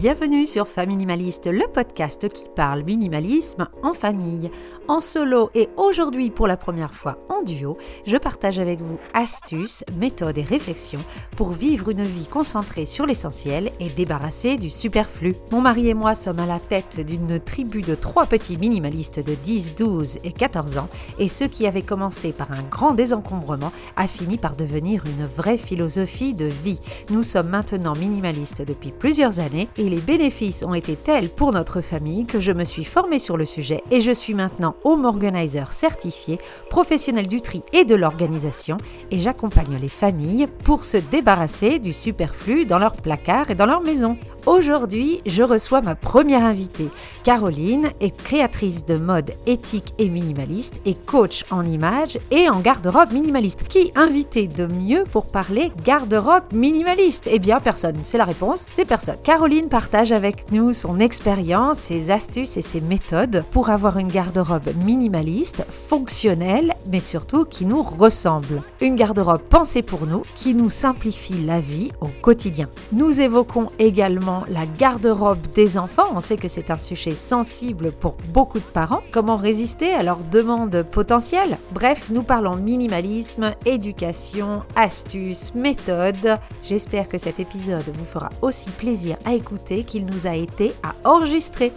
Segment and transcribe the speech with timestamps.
[0.00, 4.48] Bienvenue sur Faminimaliste, le podcast qui parle minimalisme en famille,
[4.86, 7.76] en solo et aujourd'hui pour la première fois en duo,
[8.06, 11.00] je partage avec vous astuces, méthodes et réflexions
[11.36, 15.34] pour vivre une vie concentrée sur l'essentiel et débarrassée du superflu.
[15.50, 19.34] Mon mari et moi sommes à la tête d'une tribu de trois petits minimalistes de
[19.34, 20.88] 10, 12 et 14 ans
[21.18, 25.56] et ce qui avait commencé par un grand désencombrement a fini par devenir une vraie
[25.56, 26.80] philosophie de vie.
[27.10, 31.80] Nous sommes maintenant minimalistes depuis plusieurs années et les bénéfices ont été tels pour notre
[31.80, 35.72] famille que je me suis formée sur le sujet et je suis maintenant home organizer
[35.72, 36.38] certifié,
[36.70, 38.76] professionnel du tri et de l'organisation
[39.10, 43.82] et j'accompagne les familles pour se débarrasser du superflu dans leurs placards et dans leur
[43.82, 44.16] maison.
[44.46, 46.88] Aujourd'hui, je reçois ma première invitée.
[47.22, 53.12] Caroline est créatrice de mode éthique et minimaliste et coach en images et en garde-robe
[53.12, 53.68] minimaliste.
[53.68, 57.28] Qui invité de mieux pour parler garde-robe minimaliste?
[57.30, 57.98] Eh bien, personne.
[58.04, 59.16] C'est la réponse, c'est personne.
[59.22, 64.74] Caroline partage avec nous son expérience, ses astuces et ses méthodes pour avoir une garde-robe
[64.84, 68.60] minimaliste, fonctionnelle, mais surtout qui nous ressemble.
[68.80, 72.68] Une garde-robe pensée pour nous, qui nous simplifie la vie au quotidien.
[72.90, 76.08] Nous évoquons également la garde-robe des enfants.
[76.12, 79.02] On sait que c'est un sujet sensible pour beaucoup de parents.
[79.12, 81.56] Comment résister à leurs demandes potentielles?
[81.72, 86.36] Bref, nous parlons minimalisme, éducation, astuces, méthodes.
[86.64, 90.94] J'espère que cet épisode vous fera aussi plaisir à écouter qu'il nous a été à
[91.08, 91.72] enregistrer.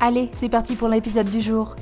[0.00, 1.76] Allez, c'est parti pour l'épisode du jour.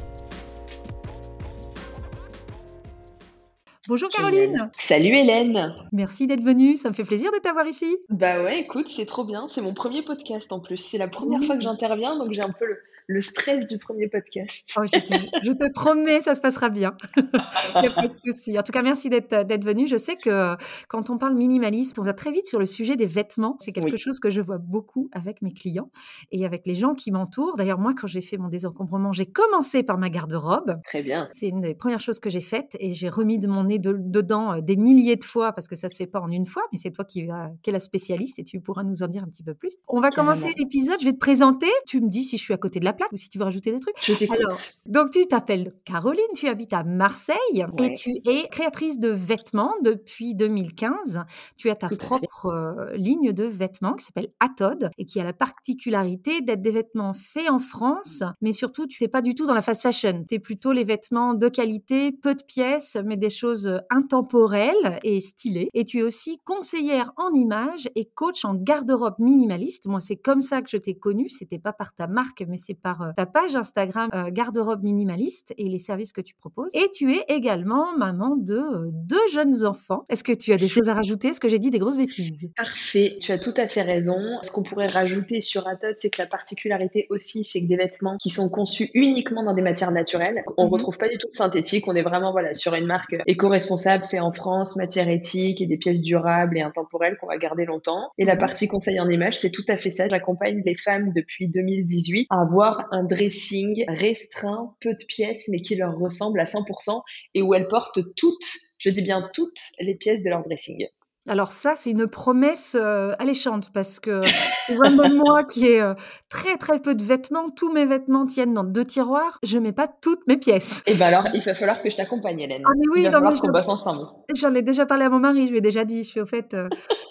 [3.87, 4.71] Bonjour Caroline.
[4.79, 5.75] Salut Hélène.
[5.93, 7.99] Merci d'être venue, ça me fait plaisir de t'avoir ici.
[8.09, 10.79] Bah ouais, écoute, c'est trop bien, c'est mon premier podcast en plus.
[10.79, 14.09] C'est la première fois que j'interviens, donc j'ai un peu le, le stress du premier
[14.09, 14.71] podcast.
[14.79, 16.97] Oh, je, te, promets, ça se passera bien.
[17.17, 18.59] Il n'y a pas de souci.
[18.59, 19.87] En tout cas, merci d'être venu.
[19.87, 20.57] Je sais que
[20.89, 23.57] quand on parle minimalisme, on va très vite sur le sujet des vêtements.
[23.61, 25.91] C'est quelque chose que je vois beaucoup avec mes clients
[26.33, 27.57] et avec les gens qui m'entourent.
[27.57, 30.81] D'ailleurs, moi, quand j'ai fait mon désencombrement, j'ai commencé par ma garde-robe.
[30.85, 31.29] Très bien.
[31.33, 34.55] C'est une des premières choses que j'ai faites et j'ai remis de mon nez dedans
[34.55, 36.79] euh, des milliers de fois parce que ça se fait pas en une fois, mais
[36.79, 39.29] c'est toi qui, va, qui es la spécialiste et tu pourras nous en dire un
[39.29, 39.77] petit peu plus.
[39.89, 40.99] On va commencer l'épisode.
[41.01, 41.69] Je vais te présenter.
[41.87, 43.45] Tu me dis si je suis à côté de la plaque ou si tu veux
[43.45, 43.97] rajouter des trucs.
[44.03, 44.53] Je Alors,
[44.87, 47.37] donc tu t'appelles Caroline, tu habites à Marseille
[47.79, 51.25] et tu es créatrice de vêtements depuis 2015.
[51.57, 55.33] Tu as ta propre euh, ligne de vêtements qui s'appelle Atod et qui a la
[55.33, 59.55] particularité d'être des vêtements faits en France, mais surtout tu n'es pas du tout dans
[59.55, 60.25] la fast fashion.
[60.29, 65.21] Tu es plutôt les vêtements de qualité, peu de pièces, mais des choses intemporelles et
[65.21, 65.69] stylées.
[65.75, 69.87] Et tu es aussi conseillère en images et coach en garde-robe minimaliste.
[69.87, 71.29] Moi, c'est comme ça que je t'ai connue.
[71.29, 75.55] C'était pas par ta marque, mais c'est par euh, ta page Instagram euh, garde-robe minimaliste
[75.57, 76.71] et les services que tu proposes.
[76.75, 80.05] Et tu es également maman de euh, deux jeunes enfants.
[80.11, 81.29] Est-ce que tu as des choses à rajouter?
[81.29, 82.51] Est-ce que j'ai dit des grosses bêtises?
[82.57, 84.19] Parfait, tu as tout à fait raison.
[84.43, 88.19] Ce qu'on pourrait rajouter sur Atod, c'est que la particularité aussi, c'est que des vêtements
[88.19, 90.45] qui sont conçus uniquement dans des matières naturelles.
[90.59, 91.89] On ne mmh retrouve pas du tout de synthétique.
[91.89, 95.79] On est vraiment voilà sur une marque éco-responsable, fait en France, matière éthique et des
[95.79, 98.11] pièces durables et intemporelles qu'on va garder longtemps.
[98.19, 100.07] Et la mmh partie conseil en image, c'est tout à fait ça.
[100.07, 105.77] J'accompagne les femmes depuis 2018 à avoir un dressing restreint, peu de pièces, mais qui
[105.77, 107.01] leur ressemble à 100%
[107.35, 110.87] et où elles portent toutes, je dis bien toutes, les pièces de leur dressing.
[111.27, 114.21] Alors ça, c'est une promesse, alléchante parce que
[114.71, 115.93] moi qui ai,
[116.29, 119.87] très, très peu de vêtements, tous mes vêtements tiennent dans deux tiroirs, je mets pas
[119.87, 120.83] toutes mes pièces.
[120.87, 122.63] Et eh ben alors, il va falloir que je t'accompagne Hélène.
[122.65, 124.07] Ah mais oui, il va falloir qu'on bosse ensemble.
[124.35, 126.27] J'en ai déjà parlé à mon mari, je lui ai déjà dit, je suis au
[126.27, 126.55] fait,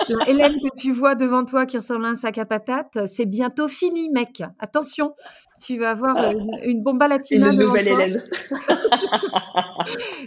[0.09, 3.25] la Hélène que tu vois devant toi qui ressemble à un sac à patates, c'est
[3.25, 5.13] bientôt fini mec, attention,
[5.63, 6.15] tu vas avoir,
[6.63, 8.23] une bomba latina Une nouvelle Hélène.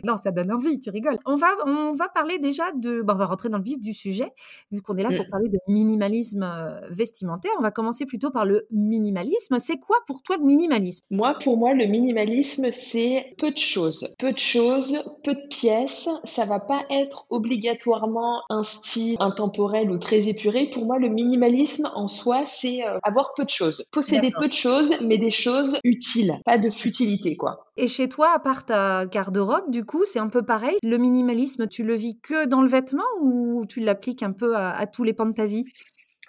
[0.05, 1.19] Non, ça donne envie, tu rigoles.
[1.25, 4.33] On va on va parler déjà de on va rentrer dans le vif du sujet,
[4.71, 5.31] vu qu'on est là pour mmh.
[5.31, 6.81] parler de minimalisme, euh,
[7.17, 7.53] vestimentaire.
[7.59, 9.59] On va commencer plutôt par le minimalisme.
[9.59, 11.05] C'est quoi pour toi le minimalisme?
[11.11, 14.09] Moi, pour moi, le minimalisme, c'est peu de choses.
[14.19, 16.09] Peu de choses, peu de pièces.
[16.25, 20.69] Ça va pas être obligatoirement un style intemporel ou très épuré.
[20.69, 23.85] Pour moi, le minimalisme en soi, c'est euh, avoir peu de choses.
[23.93, 27.67] Posséder peu de choses, mais des choses utiles, pas de futilité, quoi.
[27.79, 30.77] Et chez toi, à part ta garde-robe, du coup, c'est un peu pareil?
[30.83, 34.71] Le minimalisme, tu le vis que dans le vêtement ou tu l'appliques un peu à,
[34.71, 35.65] à tous les pans de ta vie?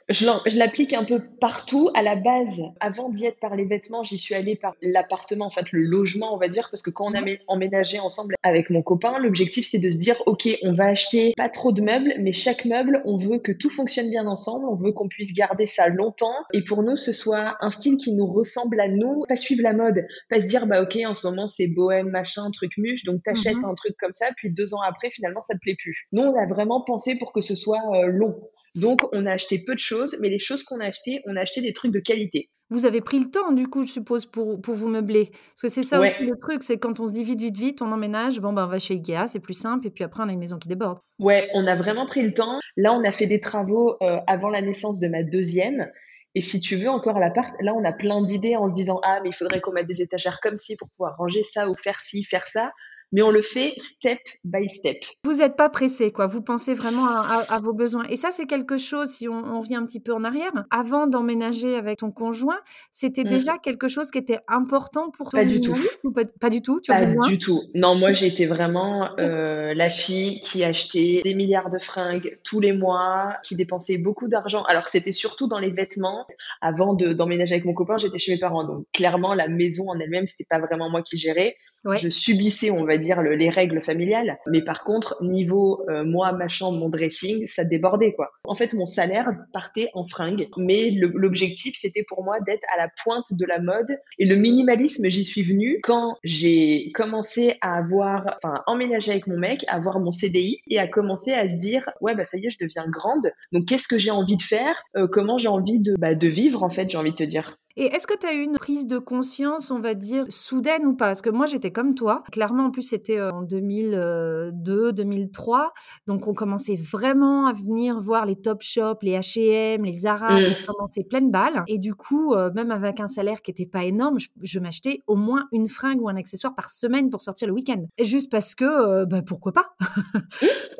[0.09, 1.89] Je l'applique un peu partout.
[1.93, 5.49] À la base, avant d'y être par les vêtements, j'y suis allée par l'appartement, en
[5.49, 8.81] fait, le logement, on va dire, parce que quand on a emménagé ensemble avec mon
[8.81, 12.31] copain, l'objectif c'est de se dire, ok, on va acheter pas trop de meubles, mais
[12.31, 15.89] chaque meuble, on veut que tout fonctionne bien ensemble, on veut qu'on puisse garder ça
[15.89, 19.63] longtemps, et pour nous, ce soit un style qui nous ressemble à nous, pas suivre
[19.63, 23.03] la mode, pas se dire, bah ok, en ce moment c'est bohème, machin, truc muche,
[23.03, 25.75] donc t'achètes mmh un truc comme ça, puis deux ans après, finalement, ça te plaît
[25.77, 26.07] plus.
[26.13, 28.39] Nous, on a vraiment pensé pour que ce soit euh, long
[28.77, 31.41] Donc, on a acheté peu de choses, mais les choses qu'on a achetées, on a
[31.41, 32.49] acheté des trucs de qualité.
[32.69, 35.29] Vous avez pris le temps, du coup, je suppose, pour, pour vous meubler.
[35.31, 36.09] Parce que c'est ça Ouais.
[36.09, 38.65] aussi le truc, c'est quand on se dit vite, vite, vite, on emménage, bon, ben,
[38.65, 40.67] on va chez Ikea, c'est plus simple, et puis après, on a une maison qui
[40.67, 40.99] déborde.
[41.19, 42.59] Ouais, on a vraiment pris le temps.
[42.75, 45.89] Là, on a fait des travaux euh, avant la naissance de ma deuxième.
[46.35, 49.21] Et si tu veux encore l'appart, là, on a plein d'idées en se disant, ah,
[49.23, 51.99] mais il faudrait qu'on mette des étagères comme ci pour pouvoir ranger ça ou faire
[52.01, 52.71] ci, faire ça.
[53.13, 54.97] Mais on le fait step by step.
[55.23, 56.27] Vous n'êtes pas pressé, quoi.
[56.27, 57.19] Vous pensez vraiment à,
[57.49, 58.03] à- à vos besoins.
[58.09, 61.07] Et ça, c'est quelque chose, si on, on revient un petit peu en arrière, avant
[61.07, 62.59] d'emménager avec ton conjoint,
[62.91, 63.29] c'était Mm.
[63.29, 65.75] déjà quelque chose qui était important pour Pas ton du tout.
[66.03, 67.61] ou pas, pas du tout Tu Pas du tout.
[67.75, 72.73] Non, moi, été vraiment euh, la fille qui achetait des milliards de fringues tous les
[72.73, 74.63] mois, qui dépensait beaucoup d'argent.
[74.63, 76.25] Alors, c'était surtout dans les vêtements.
[76.61, 78.65] Avant de- d'emménager avec mon copain, j'étais chez mes parents.
[78.65, 81.55] Donc, clairement, la maison en elle-même, c'était pas vraiment moi qui gérais.
[81.95, 84.37] Je subissais, on va dire, le- les règles familiales.
[84.47, 88.29] Mais par contre, niveau euh, moi, ma chambre, mon dressing, ça débordait, quoi.
[88.43, 90.49] En fait, mon salaire partait en fringues.
[90.57, 93.97] Mais l'objectif, c'était pour moi d'être à la pointe de la mode.
[94.19, 99.37] Et le minimalisme, j'y suis venue quand j'ai commencé à avoir, enfin, emménager avec mon
[99.37, 102.45] mec, à avoir mon CDI et à commencer à se dire, ouais, bah ça y
[102.45, 103.31] est, je deviens grande.
[103.51, 104.81] Donc, qu'est-ce que j'ai envie de faire?
[104.95, 107.57] Euh, Comment j'ai envie de, bah, de vivre, en fait, j'ai envie de te dire?
[107.77, 110.95] Et est-ce que tu as eu une prise de conscience, on va dire, soudaine ou
[110.95, 111.05] pas?
[111.05, 112.23] Parce que moi, j'étais comme toi.
[112.31, 115.73] Clairement, en plus, c'était euh, en 2002, 2003.
[116.07, 120.37] Donc, on commençait vraiment à venir voir les Top Shop, les H&M, les Zara.
[120.37, 120.41] Mm.
[120.41, 121.63] Ça commençait pleine balle.
[121.67, 125.03] Et du coup, euh, même avec un salaire qui n'était pas énorme, je, je m'achetais
[125.05, 127.85] au moins une fringue ou un accessoire par semaine pour sortir le week-end.
[128.01, 129.75] Juste parce que, euh, bah, pourquoi pas?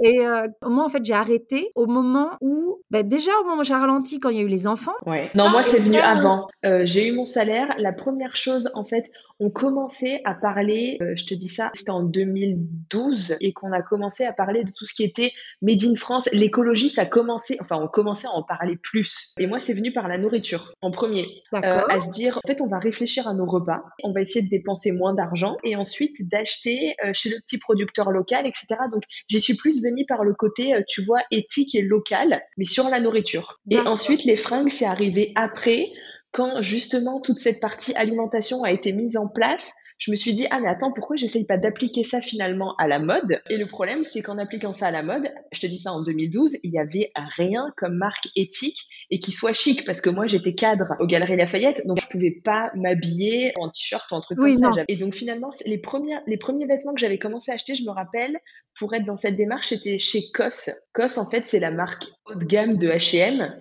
[0.04, 3.64] Et euh, moi, en fait, j'ai arrêté au moment où, bah, déjà au moment où
[3.64, 4.94] j'ai ralenti quand il y a eu les enfants.
[5.06, 5.32] Ouais.
[5.36, 6.48] Non, moi, c'est venu avant.
[6.66, 7.68] Euh, j'ai eu mon salaire.
[7.78, 9.06] La première chose, en fait,
[9.40, 13.84] on commençait à parler, euh, je te dis ça, c'était en 2012, et qu'on a
[13.84, 15.32] commencé à parler de tout ce qui était
[15.62, 16.28] Made in France.
[16.34, 19.36] L'écologie, ça commençait, enfin, on commençait à en parler plus.
[19.40, 21.26] Et moi, c'est venu par la nourriture, en premier.
[21.54, 24.44] Euh, à se dire, en fait, on va réfléchir à nos repas, on va essayer
[24.44, 28.68] de dépenser moins d'argent, et ensuite d'acheter euh, chez le petit producteur local, etc.
[28.92, 32.66] Donc, j'y suis plus venue par le côté, euh, tu vois, éthique et local, mais
[32.66, 33.60] sur la nourriture.
[33.70, 35.92] Et ensuite, les fringues, c'est arrivé après,
[36.32, 39.74] quand justement toute cette partie alimentation a été mise en place.
[40.00, 43.00] Je me suis dit, ah mais attends, pourquoi j'essaye pas d'appliquer ça finalement à la
[43.00, 43.42] mode?
[43.50, 46.04] Et le problème, c'est qu'en appliquant ça à la mode, je te dis ça en
[46.04, 48.78] 2012, il y avait rien comme marque éthique
[49.10, 52.40] et qui soit chic, parce que moi j'étais cadre aux Galeries Lafayette, donc je pouvais
[52.44, 54.84] pas m'habiller en t-shirt ou en truc Oui, comme non.
[54.88, 57.92] Et donc finalement, les premiers, les premiers vêtements que j'avais commencé à acheter, je me
[57.92, 58.38] rappelle,
[58.78, 60.70] pour être dans cette démarche, c'était chez COS.
[60.94, 63.52] COS, en fait, c'est la marque haut de gamme de H&M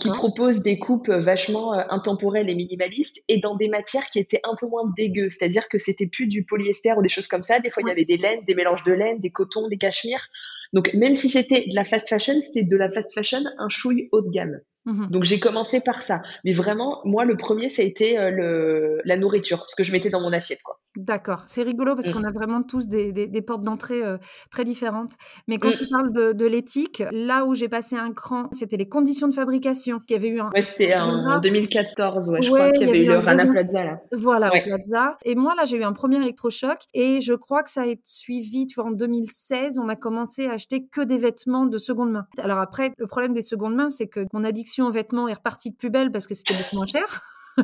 [0.00, 4.18] qui propose des coupes euh, vachement euh, intemporelles et minimalistes et dans des matières qui
[4.18, 5.28] étaient un peu moins dégueu.
[5.28, 7.60] C'est-à-dire que c'était plus du polyester ou des choses comme ça.
[7.60, 10.28] Des fois, il y avait des laines, des mélanges de laine, des cotons, des cachemires.
[10.72, 14.08] Donc, même si c'était de la fast fashion, c'était de la fast fashion un chouille
[14.12, 14.60] haut de gamme.
[14.86, 15.08] Mhm.
[15.10, 16.20] Donc, j'ai commencé par ça.
[16.44, 19.92] Mais vraiment, moi, le premier, ça a été euh, le, la nourriture, ce que je
[19.92, 20.78] mettais dans mon assiette, quoi.
[20.96, 22.12] D'accord, c'est rigolo parce Mm.
[22.12, 24.16] qu'on a vraiment tous des, des- des portes d'entrée euh,
[24.50, 25.12] très différentes.
[25.48, 25.78] Mais quand Mm.
[25.78, 29.34] tu parles de, de l'éthique, là où j'ai passé un cran, c'était les conditions de
[29.34, 30.00] fabrication.
[30.08, 30.50] Il y avait eu un.
[30.50, 31.40] Ouais, c'était en Voilà.
[31.40, 34.00] 2014, ouais, je Ouais, crois qu'il y avait eu le Rana Plaza, là.
[34.12, 34.62] Voilà, Ouais.
[34.62, 35.16] Plaza.
[35.24, 38.02] Et moi, là, j'ai eu un premier électrochoc et je crois que ça a été
[38.04, 42.12] suivi, tu vois, en 2016, on a commencé à acheter que des vêtements de seconde
[42.12, 42.26] main.
[42.38, 45.70] Alors après, le problème des secondes mains, c'est que mon addiction aux vêtements est repartie
[45.70, 47.22] de plus belle parce que c'était beaucoup moins cher.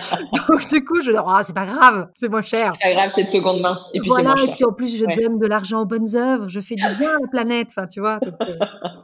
[0.48, 2.72] Donc du coup, je dis, oh, c'est pas grave, c'est moins cher.
[2.72, 3.78] C'est pas grave, c'est de seconde main.
[3.94, 5.12] Et puis, c'est Voilà, et puis en plus, je Ouais.
[5.14, 8.00] donne de l'argent aux bonnes œuvres, je fais du bien à la planète, enfin, tu
[8.00, 8.54] vois, donc, euh,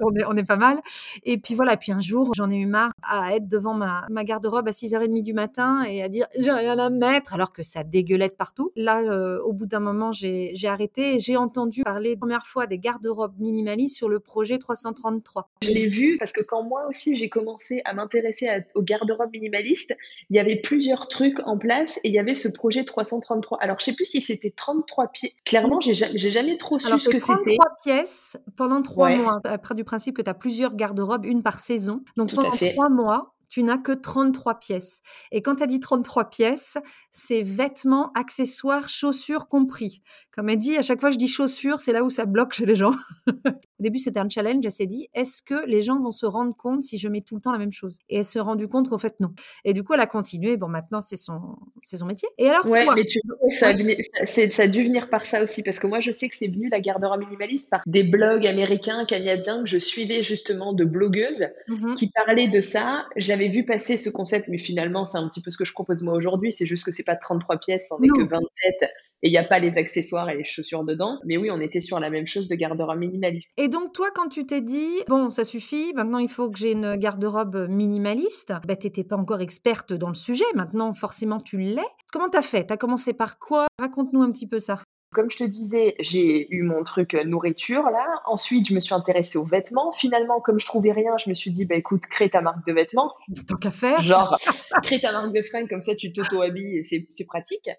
[0.01, 0.81] on, est, on est pas mal.
[1.25, 4.25] Et puis voilà, puis un jour, j'en ai eu marre à être devant ma, ma
[4.25, 7.85] garde-robe à 6h30 du matin et à dire j'ai rien à mettre, alors que ça
[7.85, 8.73] dégueulait de partout.
[8.77, 12.67] Là, euh, au bout d'un moment, j'ai arrêté et j'ai entendu parler la première fois
[12.67, 15.49] des garde-robes minimalistes sur le projet 333.
[15.63, 19.31] Je l'ai vu parce que quand moi aussi j'ai commencé à m'intéresser à- au garde-robe
[19.33, 19.97] minimaliste,
[20.31, 23.59] il y avait plusieurs trucs en place et il y avait ce projet 333.
[23.61, 25.35] Alors je sais plus si c'était 33 pieds.
[25.45, 27.57] Clairement, j'ai jamais, jamais trop su ce que c'était.
[27.57, 29.19] 33 pièces pendant trois Ouais.
[29.19, 29.39] mois.
[29.45, 32.03] Après, du principe que tu as plusieurs garde-robes, une par saison.
[32.17, 32.73] Donc, Tout pendant fait.
[32.73, 35.03] trois mois, tu n'as que 33 pièces.
[35.31, 36.79] Et quand tu as dit 33 pièces,
[37.13, 40.03] c'est vêtements, accessoires, chaussures compris.
[40.35, 42.67] Comme elle dit, à chaque fois je dis chaussures, c'est là où ça bloque chez
[42.67, 42.93] les gens.
[43.83, 44.65] Au début, c'était un challenge.
[44.65, 47.35] Elle s'est dit, est-ce que les gens vont se rendre compte si je mets tout
[47.35, 47.99] le temps la même chose?
[48.09, 49.33] Et elle s'est rendue compte qu'en fait, non.
[49.65, 50.57] Et du coup, elle a continué.
[50.57, 52.29] Bon, maintenant, c'est son, c'est son métier.
[52.39, 52.95] Et alors, Ouais, toi?
[52.95, 55.89] mais tu vois, ça a, venu- ça- a dû venir par ça aussi, parce que
[55.89, 59.69] moi je sais que c'est venu la garde-robe minimaliste par des blogs américains, canadiens que
[59.69, 61.95] je suivais justement de blogueuses Mhm.
[61.97, 63.07] qui parlaient de ça.
[63.17, 66.05] J'avais vu passer ce concept, mais finalement c'est un petit peu ce que je propose
[66.05, 68.91] moi aujourd'hui, c'est juste que c'est pas 33 pièces, c'en est que 27
[69.23, 71.19] et il n'y a pas les accessoires et les chaussures dedans.
[71.25, 73.53] Mais oui, on était sur la même chose de garde-robe minimaliste.
[73.57, 76.73] Et donc, toi, quand tu t'es dit, bon, ça suffit, maintenant il faut que j'ai
[76.73, 81.59] une garde-robe minimaliste, bah, tu n'étais pas encore experte dans le sujet, maintenant forcément tu
[81.59, 81.81] l'es.
[82.13, 82.65] Comment t'as fait?
[82.65, 83.67] T'as commencé par quoi?
[83.79, 84.83] Raconte-nous un petit peu ça.
[85.13, 88.07] Comme je te disais, j'ai eu mon truc euh, nourriture là.
[88.27, 89.93] Ensuite, je me suis intéressée aux vêtements.
[89.93, 92.73] Finalement, comme je trouvais rien, je me suis dit, bah écoute, crée ta marque de
[92.73, 93.13] vêtements.
[93.47, 94.01] Tant qu'à faire.
[94.01, 94.37] Genre,
[94.83, 97.71] crée ta marque de fringues, comme ça tu t'auto-habilles et c'est pratique.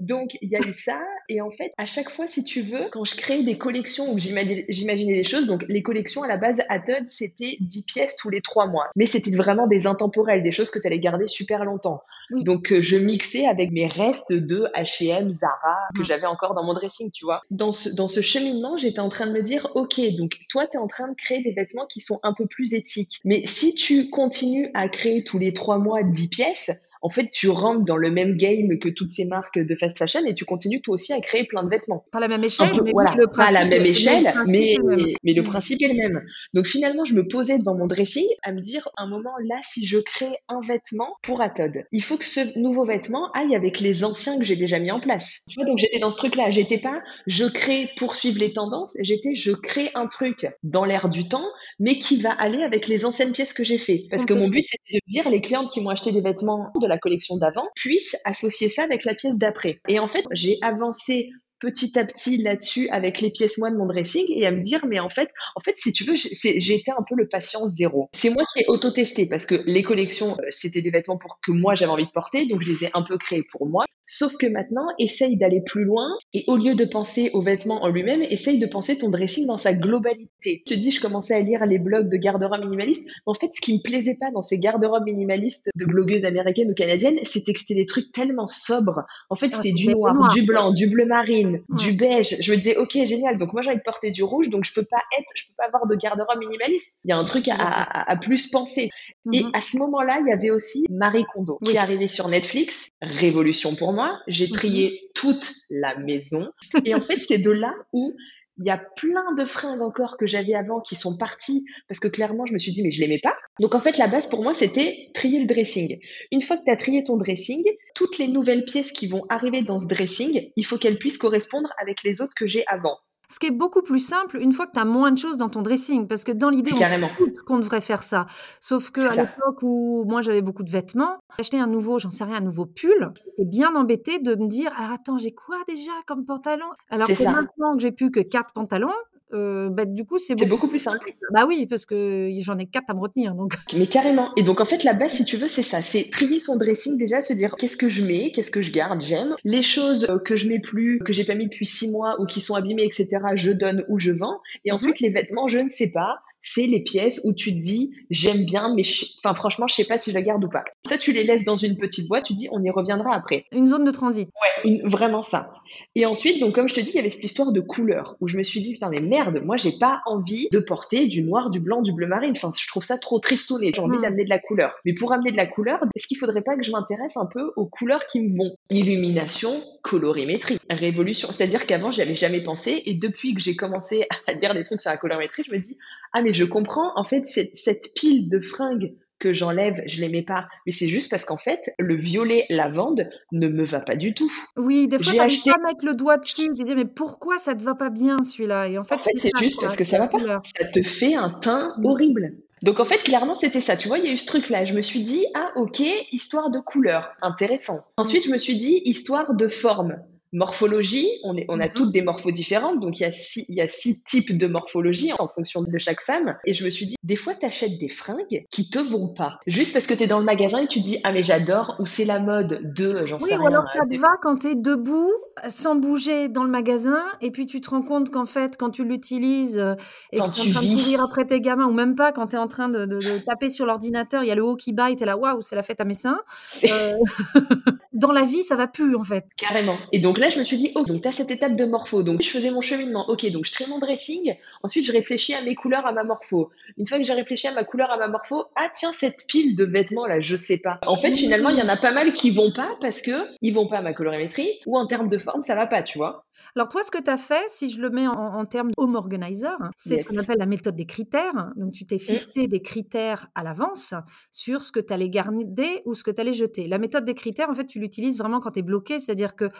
[0.00, 1.00] Donc, il y a eu ça.
[1.28, 4.18] Et en fait, à chaque fois, si tu veux, quand je crée des collections où
[4.18, 8.30] j'imaginais des choses, donc les collections à la base à Todd, c'était 10 pièces tous
[8.30, 8.88] les 3 mois.
[8.94, 12.02] Mais c'était vraiment des intemporels, des choses que tu allais garder super longtemps.
[12.30, 16.04] Donc, euh, je mixais avec mes restes de H&M, Zara, que mmh.
[16.04, 17.42] j'avais encore dans mon dressing, tu vois.
[17.50, 20.76] Dans ce, dans ce cheminement, j'étais en train de me dire, OK, donc toi, tu
[20.76, 23.20] es en train de créer des vêtements qui sont un peu plus éthiques.
[23.24, 27.48] Mais si tu continues à créer tous les trois mois 10 pièces, en fait, tu
[27.48, 30.80] rentres dans le même game que toutes ces marques de fast fashion et tu continues
[30.80, 32.04] toi aussi à créer plein de vêtements.
[32.12, 34.74] Pas la même échelle, mais le pas la même échelle, mais,
[35.22, 36.22] mais, le principe est le même.
[36.54, 39.86] Donc finalement, je me posais devant mon dressing à me dire, un moment là, si
[39.86, 44.04] je crée un vêtement pour Atod, il faut que ce nouveau vêtement aille avec les
[44.04, 45.44] anciens que j'ai déjà mis en place.
[45.48, 46.50] Tu vois, donc j'étais dans ce truc-là.
[46.50, 48.96] J'étais pas, je crée pour suivre les tendances.
[49.00, 51.46] J'étais, je crée un truc dans l'air du temps,
[51.78, 54.04] mais qui va aller avec les anciennes pièces que j'ai fait.
[54.10, 56.85] Parce que mon but, c'était de dire les clientes qui m'ont acheté des vêtements de
[56.88, 59.80] la collection d'avant puisse associer ça avec la pièce d'après.
[59.88, 63.86] Et en fait, j'ai avancé petit à petit là-dessus avec les pièces moi de mon
[63.86, 67.02] dressing et à me dire mais en fait en fait si tu veux été un
[67.08, 70.82] peu le patient zéro c'est moi qui ai auto-testé parce que les collections euh, c'était
[70.82, 73.16] des vêtements pour que moi j'avais envie de porter donc je les ai un peu
[73.16, 77.30] créés pour moi Sauf que maintenant, essaye d'aller plus loin et au lieu de penser
[77.32, 80.62] aux vêtements en lui-même, essaye de penser ton dressing dans sa globalité.
[80.66, 83.08] Je te dis, je commençais à lire les blogs de garde-robe minimaliste.
[83.26, 86.74] En fait, ce qui me plaisait pas dans ces garde-robes minimalistes de blogueuses américaines ou
[86.74, 89.02] canadiennes, c'était que c'était des trucs tellement sobres.
[89.28, 92.36] En fait, ah, c'était du noir, du blanc, du bleu marine, du beige.
[92.40, 93.36] Je me disais, ok, génial.
[93.38, 95.54] Donc moi, j'ai envie de porter du rouge, donc je peux pas être, je peux
[95.56, 96.98] pas avoir de garde-robe minimaliste.
[97.04, 98.90] Il y a un truc à, plus penser.
[99.32, 99.50] Et mhm.
[99.52, 102.90] à ce moment-là, il y avait aussi Marie Kondo qui est arrivée sur Netflix.
[103.02, 103.95] Révolution pour moi.
[104.26, 104.52] J'ai mhm.
[104.52, 106.50] trié toute la maison.
[106.84, 108.14] Et en fait, c'est de là où
[108.58, 112.08] il y a plein de fringues encore que j'avais avant qui sont parties parce que
[112.08, 113.36] clairement, je me suis dit, mais je l'aimais pas.
[113.60, 115.98] Donc en fait, la base pour moi, c'était trier le dressing.
[116.32, 117.62] Une fois que tu as trié ton dressing,
[117.94, 121.70] toutes les nouvelles pièces qui vont arriver dans ce dressing, il faut qu'elles puissent correspondre
[121.80, 122.96] avec les autres que j'ai avant.
[123.28, 125.48] Ce qui est beaucoup plus simple une fois que tu as moins de choses dans
[125.48, 126.06] ton dressing.
[126.06, 128.26] Parce que dans l'idée, on qu'on devrait faire ça.
[128.60, 132.36] Sauf qu'à l'époque où moi j'avais beaucoup de vêtements, acheter un nouveau, j'en sais rien,
[132.36, 136.24] un nouveau pull, j'étais bien embêtée de me dire alors attends, j'ai quoi déjà comme
[136.24, 136.66] pantalon?
[136.90, 138.92] Alors que maintenant que j'ai plus que quatre pantalons,
[139.32, 140.68] euh, bah, du coup, c'est beaucoup...
[140.68, 141.12] plus simple.
[141.32, 143.34] Bah oui, parce que j'en ai quatre à me retenir.
[143.34, 143.54] Donc.
[143.76, 144.30] Mais carrément.
[144.36, 145.82] Et donc, en fait, la base, si tu veux, c'est ça.
[145.82, 149.00] C'est trier son dressing déjà, se dire qu'est-ce que je mets, qu'est-ce que je garde,
[149.00, 149.34] j'aime.
[149.44, 152.40] Les choses que je mets plus, que j'ai pas mis depuis six mois ou qui
[152.40, 154.40] sont abîmées, etc., je donne ou je vends.
[154.64, 157.94] Et ensuite, les vêtements, je ne sais pas c'est les pièces où tu te dis
[158.08, 158.82] j'aime bien, mais
[159.18, 160.64] enfin franchement, je sais pas si je la garde ou pas.
[160.86, 163.46] Ça, tu les laisses dans une petite boîte, tu dis on y reviendra après.
[163.52, 164.28] Une zone de transit.
[164.64, 165.50] Ouais, vraiment ça.
[165.94, 168.28] Et ensuite, donc comme je te dis, il y avait cette histoire de couleur où
[168.28, 171.50] je me suis dit putain mais merde, moi j'ai pas envie de porter du noir,
[171.50, 172.32] du blanc, du bleu marine.
[172.34, 173.72] Enfin, je trouve ça trop tristouné.
[173.74, 174.02] J'ai envie hmm.
[174.02, 174.78] d'amener de la couleur.
[174.84, 177.52] Mais pour amener de la couleur, est-ce qu'il faudrait pas que je m'intéresse un peu
[177.56, 178.56] aux couleurs qui me vont?
[178.70, 181.28] Illumination, colorimétrie, révolution.
[181.32, 184.90] C'est-à-dire qu'avant j'avais jamais pensé et depuis que j'ai commencé à lire des trucs sur
[184.90, 185.78] la colorimétrie, je me dis
[186.12, 190.22] ah mais je comprends en fait cette, cette pile de fringues que j'enlève, je l'aimais
[190.22, 190.46] pas.
[190.66, 194.32] Mais c'est juste parce qu'en fait, le violet lavande ne me va pas du tout.
[194.56, 195.50] Oui, des fois, tu acheté...
[195.50, 198.68] pas mettre le doigt dessus, tu dis mais pourquoi ça te va pas bien celui-là?
[198.68, 200.18] Et en fait, c'est juste parce que ça va pas.
[200.58, 202.34] Ça te fait un teint horrible.
[202.62, 203.76] Donc en fait, clairement, c'était ça.
[203.76, 204.64] Tu vois, il y a eu ce truc-là.
[204.64, 205.82] Je me suis dit, ah ok,
[206.12, 207.78] histoire de couleur, intéressant.
[207.96, 209.98] Ensuite, je me suis dit, histoire de forme
[210.32, 211.72] morphologie, on, est, on a mhm.
[211.72, 214.46] toutes des morphos différentes, donc il y, a six, il y a six types de
[214.46, 216.36] morphologie en fonction de chaque femme.
[216.44, 219.38] Et je me suis dit, des fois, tu achètes des fringues qui te vont pas.
[219.46, 221.86] Juste parce que tu es dans le magasin et tu dis, ah mais j'adore, ou
[221.86, 224.54] c'est la mode de, j'en oui, sais ou alors ça te va quand tu es
[224.54, 225.12] debout,
[225.48, 228.84] sans bouger dans le magasin, et puis tu te rends compte qu'en fait, quand tu
[228.84, 229.74] l'utilises euh,
[230.12, 232.12] et quand que tu es en train de courir après tes gamins, ou même pas,
[232.12, 234.72] quand tu es en train de, taper sur l'ordinateur, il y a le haut qui
[234.72, 236.20] bat et tu es là, waouh, c'est la fête à mes seins.
[236.64, 236.94] Euh,
[237.92, 239.24] dans la vie, ça va plus en fait.
[239.36, 239.76] Carrément.
[239.92, 242.02] Et donc là, je me suis dit, oh, donc tu as cette étape de morpho.
[242.02, 243.08] Donc je faisais mon cheminement.
[243.08, 244.34] Ok, donc je crée mon dressing.
[244.62, 246.50] Ensuite, je réfléchis à mes couleurs, à ma morpho.
[246.78, 249.56] Une fois que j'ai réfléchi à ma couleur, à ma morpho, ah tiens, cette pile
[249.56, 250.78] de vêtements là, je sais pas.
[250.86, 253.52] En fait, finalement, il y en a pas mal qui vont pas parce que ils
[253.52, 256.26] vont pas à ma colorimétrie ou en termes de forme, ça va pas, tu vois.
[256.54, 259.56] Alors toi, ce que tu as fait, si je le mets en, termes home organizer,
[259.76, 261.52] c'est ce qu'on appelle la méthode des critères.
[261.56, 261.98] Donc tu t'es mm.
[261.98, 263.94] fixé des critères à l'avance
[264.30, 266.68] sur ce que tu allais garder ou ce que tu allais jeter.
[266.68, 269.50] La méthode des critères, en fait, tu l'utilises vraiment quand tu es bloqué, c'est-à-dire que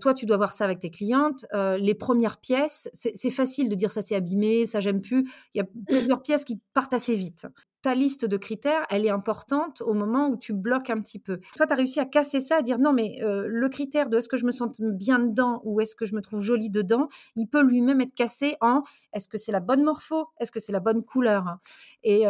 [0.00, 1.46] toi, tu dois voir ça avec tes clientes.
[1.52, 5.28] les premières pièces, c'est facile de dire ça c'est abîmé, ça j'aime plus.
[5.54, 5.84] Il y a mmh.
[5.86, 7.46] plusieurs pièces qui partent assez vite
[7.84, 11.40] ta liste de critères, elle est importante au moment où tu bloques un petit peu.
[11.54, 14.28] Toi, tu as réussi à casser ça, à dire non, mais le critère de est-ce
[14.30, 17.46] que je me sens bien dedans ou est-ce que je me trouve jolie dedans, il
[17.46, 20.80] peut lui-même être cassé en est-ce que c'est la bonne morpho, est-ce que c'est la
[20.80, 21.58] bonne couleur?
[22.02, 22.24] Et,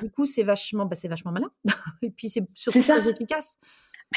[0.00, 1.50] du coup, c'est vachement, bah, c'est vachement malin.
[2.02, 3.58] et puis, c'est surtout très efficace.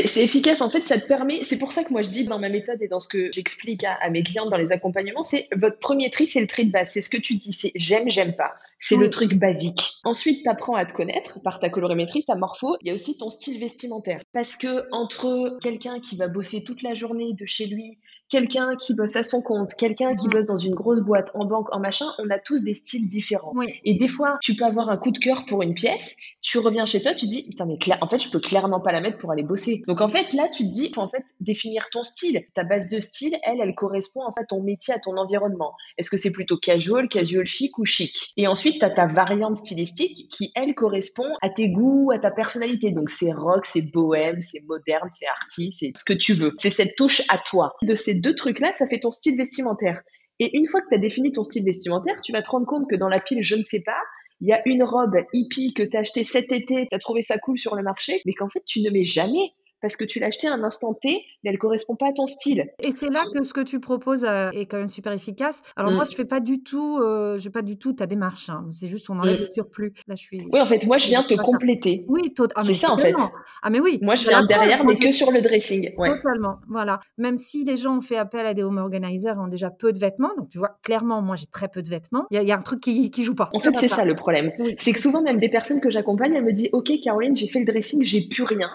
[0.04, 2.40] C'est efficace, en fait, ça te permet, c'est pour ça que moi je dis dans
[2.40, 5.78] ma méthode et dans ce que j'explique à, mes clients dans les accompagnements, c'est votre
[5.78, 8.36] premier tri, c'est le tri de base, c'est ce que tu dis, c'est j'aime, j'aime
[8.36, 8.54] pas.
[8.80, 10.02] C'est le truc basique.
[10.04, 12.76] Ensuite, tu apprends à te connaître par ta colorimétrie, ta morpho.
[12.82, 14.20] Il y a aussi ton style vestimentaire.
[14.34, 18.00] Parce que entre quelqu'un qui va bosser toute la journée de chez lui,
[18.34, 21.72] quelqu'un qui bosse à son compte, quelqu'un qui bosse dans une grosse boîte, en banque,
[21.72, 23.54] en machin, on a tous des styles différents.
[23.86, 26.88] Et des fois, tu peux avoir un coup de cœur pour une pièce, tu reviens
[26.88, 29.32] chez toi, tu dis, putain, mais en fait, je peux clairement pas la mettre pour
[29.32, 29.84] aller bosser.
[29.88, 32.44] Donc, en fait, là, tu te dis, faut en fait définir ton style.
[32.56, 35.76] Ta base de style, elle, elle correspond en fait à ton métier, à ton environnement.
[36.00, 38.34] Est-ce que c'est plutôt casual, casual chic ou chic?
[38.36, 42.32] Et ensuite, tu as ta variante stylistique qui, elle, correspond à tes goûts, à ta
[42.32, 42.90] personnalité.
[42.90, 46.56] Donc, c'est rock, c'est bohème, c'est moderne, c'est arty, c'est ce que tu veux.
[46.58, 47.76] C'est cette touche à toi.
[47.84, 50.02] De ces deux trucs-là, ça fait ton style vestimentaire.
[50.40, 52.90] Et une fois que tu as défini ton style vestimentaire, tu vas te rendre compte
[52.90, 54.00] que dans la pile je ne sais pas,
[54.42, 57.22] il y a une robe hippie que tu as achetée cet été, tu as trouvé
[57.22, 59.52] ça cool sur le marché, mais qu'en fait tu ne mets jamais
[59.84, 62.26] parce que tu l'as acheté à un instant T, mais elle correspond pas à ton
[62.26, 62.70] style.
[62.80, 65.62] Et c'est là que ce que tu proposes euh, est quand même super efficace.
[65.76, 66.10] Alors moi, mm.
[66.12, 68.50] je fais pas du tout, euh, je fais pas du tout ta démarche.
[68.50, 68.66] Hein.
[68.72, 69.42] C'est juste on enlève mm.
[69.42, 69.94] le surplus.
[70.08, 70.48] Là, je suis.
[70.54, 72.06] Oui, en fait, moi, je viens te compléter.
[72.08, 73.14] Oui, ah, c'est ça en fait.
[73.62, 74.00] Ah mais oui.
[74.02, 75.94] Moi, je viens derrière, mais que sur le dressing.
[75.96, 76.60] Totalement.
[76.70, 77.02] Voilà.
[77.18, 80.00] Même si les gens ont fait appel à des home organizers ont déjà peu de
[80.00, 82.26] vêtements, donc tu vois clairement, moi, j'ai très peu de vêtements.
[82.32, 83.50] Il y, a un truc qui, qui joue pas.
[83.54, 84.52] En fait, c'est ça le problème.
[84.78, 87.60] C'est que souvent, même des personnes que j'accompagne, elles me disent, ok, Caroline, j'ai fait
[87.60, 88.70] le dressing, j'ai plus rien.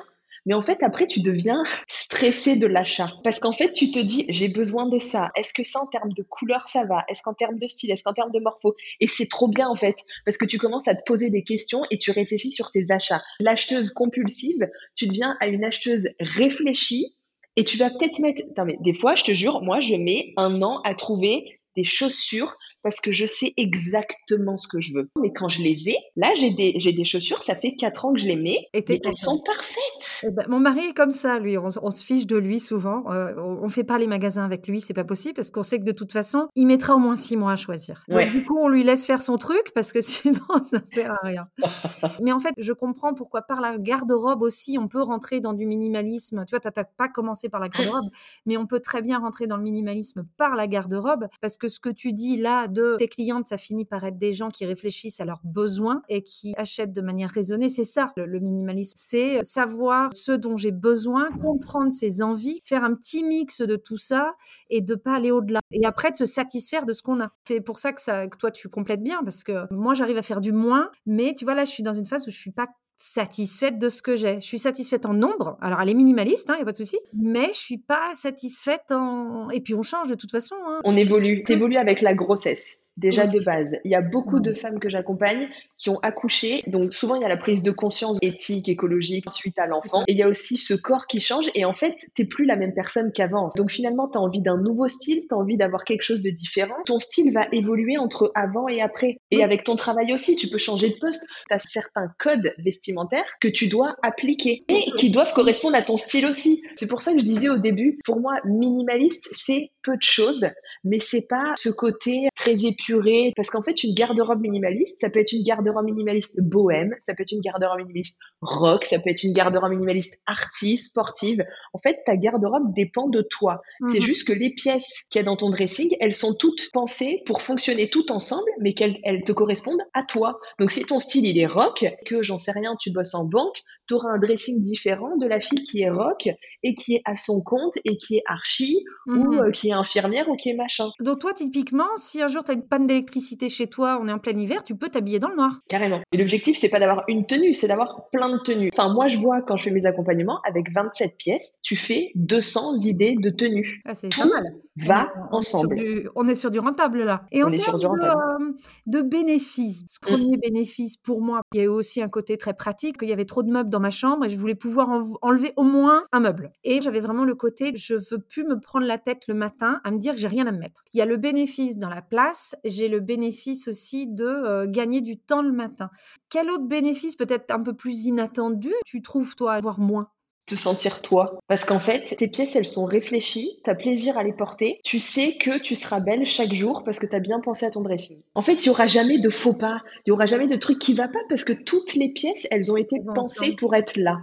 [0.47, 3.13] Mais en fait, après, tu deviens stressé de l'achat.
[3.25, 5.31] Parce qu'en fait, tu te dis, j'ai besoin de ça.
[5.37, 7.05] Est-ce que ça, en termes de couleur, ça va?
[7.09, 7.91] Est-ce qu'en termes de style?
[7.91, 8.75] Est-ce qu'en termes de morpho?
[9.01, 9.97] Et c'est trop bien, en fait.
[10.25, 13.23] Parce que tu commences à te poser des questions et tu réfléchis sur tes achats.
[13.41, 17.17] L'acheteuse compulsive, tu deviens à une acheteuse réfléchie
[17.57, 18.43] et tu vas peut-être mettre.
[18.65, 22.57] Mais des fois, je te jure, moi, je mets un an à trouver des chaussures
[22.83, 25.09] parce que je sais exactement ce que je veux.
[25.21, 28.13] Mais quand je les ai, là, j'ai des, j'ai des chaussures, ça fait 4 ans
[28.13, 30.25] que je les mets, et elles sont parfaites.
[30.25, 31.59] Eh ben, mon mari est comme ça, lui.
[31.59, 33.11] On, se fiche de lui souvent.
[33.11, 35.79] Euh, on ne fait pas les magasins avec lui, c'est pas possible, parce qu'on sait
[35.79, 38.05] que de toute façon, il mettra au moins 6 mois à choisir.
[38.09, 40.39] du coup, on lui laisse faire son truc, parce que sinon,
[40.71, 41.49] ça sert à rien.
[42.21, 45.67] Mais en fait, je comprends pourquoi par la garde-robe aussi, on peut rentrer dans du
[45.67, 46.45] minimalisme.
[46.47, 48.11] Tu vois, tu n'as pas commencé par la garde-robe,
[48.47, 51.81] mais on peut très bien rentrer dans le minimalisme par la garde-robe, parce que ce
[51.81, 55.21] que tu dis là, de tes clientes, ça finit par être des gens qui réfléchissent
[55.21, 57.69] à leurs besoins et qui achètent de manière raisonnée.
[57.69, 58.95] C'est ça, le, minimalisme.
[58.97, 63.99] C'est savoir ce dont j'ai besoin, comprendre ses envies, faire un petit mix de tout
[63.99, 64.35] ça
[64.71, 65.61] et de pas aller au-delà.
[65.71, 67.31] Et après, de se satisfaire de ce qu'on a.
[67.47, 70.41] C'est pour ça que, ça toi, tu complètes bien parce que moi, j'arrive à faire
[70.41, 72.67] du moins, mais tu vois, là, je suis dans une phase où je suis pas
[72.99, 74.41] satisfaite de ce que j'ai.
[74.41, 75.57] Je suis satisfaite en nombre.
[75.63, 76.99] Alors, elle est minimaliste, il hein, n'y a pas de souci.
[77.15, 79.49] Mais je suis pas satisfaite en...
[79.51, 80.57] Et puis, on change de toute façon.
[80.67, 80.81] Hein.
[80.85, 81.45] On évolue.
[81.45, 83.77] Tu évolues avec la grossesse déjà de base.
[83.85, 86.63] Il y a beaucoup de femmes que j'accompagne qui ont accouché.
[86.67, 90.03] Donc souvent, il y a la prise de conscience éthique, écologique suite à l'enfant.
[90.09, 91.47] Et il y a aussi ce corps qui change.
[91.55, 93.51] Et en fait, t'es plus la même personne qu'avant.
[93.57, 96.31] Donc finalement, tu as envie d'un nouveau style, tu as envie d'avoir quelque chose de
[96.31, 96.75] différent.
[96.85, 99.19] Ton style va évoluer entre avant et après.
[99.31, 101.27] Et avec ton travail aussi, tu peux changer de poste.
[101.49, 105.97] Tu as certains codes vestimentaires que tu dois appliquer et qui doivent correspondre à ton
[105.97, 106.63] style aussi.
[106.75, 110.47] C'est pour ça que je disais au début, pour moi, minimaliste, c'est peu de choses,
[110.85, 112.88] mais c'est pas ce côté très épuré.
[113.37, 117.23] Parce qu'en fait, une garde-robe minimaliste, ça peut être une garde-robe minimaliste bohème, ça peut
[117.23, 121.45] être une garde-robe minimaliste rock, ça peut être une garde-robe minimaliste artiste, sportive.
[121.73, 123.61] En fait, ta garde-robe dépend de toi.
[123.87, 124.05] C'est mhm.
[124.05, 127.43] juste que les pièces qu'il y a dans ton dressing, elles sont toutes pensées pour
[127.43, 130.39] fonctionner toutes ensemble, mais qu'elles elles te correspondent à toi.
[130.59, 133.63] Donc, si ton style, il est rock, que j'en sais rien, tu bosses en banque,
[133.89, 136.29] tu auras un dressing différent de la fille qui est rock
[136.63, 139.41] et qui est à son compte et qui est archi ou mhm.
[139.41, 140.89] euh, qui est infirmière ou qui est machin.
[141.01, 144.13] Donc toi, typiquement, si un jour tu as une panne d'électricité chez toi, on est
[144.13, 145.61] en plein hiver, tu peux t'habiller dans le noir.
[145.69, 146.01] Carrément.
[146.13, 148.71] Et l'objectif, c'est pas d'avoir une tenue, c'est d'avoir plein de tenues.
[148.73, 152.79] Enfin, moi, je vois quand je fais mes accompagnements, avec 27 pièces, tu fais 200
[152.85, 153.81] idées de tenues.
[153.85, 154.55] Ah, c'est pas mal.
[154.77, 155.77] Va ensemble.
[156.15, 157.23] on est sur du rentable là.
[157.33, 158.21] Et on en est sur du rentable.
[158.41, 158.53] Euh,
[158.87, 160.13] de, bénéfices, ce mm.
[160.13, 163.13] premier bénéfice pour moi, il y a eu aussi un côté très pratique, qu'il y
[163.13, 164.89] avait trop de meubles dans ma chambre et je voulais pouvoir
[165.23, 166.53] enlever au moins un meuble.
[166.65, 169.91] Et j'avais vraiment le côté, je veux plus me prendre la tête le matin à
[169.91, 170.85] me dire que j'ai rien à me mettre.
[170.93, 175.01] Il y a le bénéfice dans la place, j'ai le bénéfice aussi de euh, gagner
[175.01, 175.91] du temps le matin.
[176.31, 180.11] Quel autre bénéfice peut-être un peu plus inattendu tu trouves toi avoir moins?
[180.49, 181.39] Te sentir toi.
[181.47, 184.99] Parce qu'en fait, tes pièces, elles sont réfléchies, tu as plaisir à les porter, tu
[184.99, 187.83] sais que tu seras belle chaque jour parce que tu as bien pensé à ton
[187.83, 188.23] dressing.
[188.35, 190.79] En fait, il y aura jamais de faux pas, il y aura jamais de truc
[190.79, 194.19] qui va pas parce que toutes les pièces, elles ont été pensées pour être là.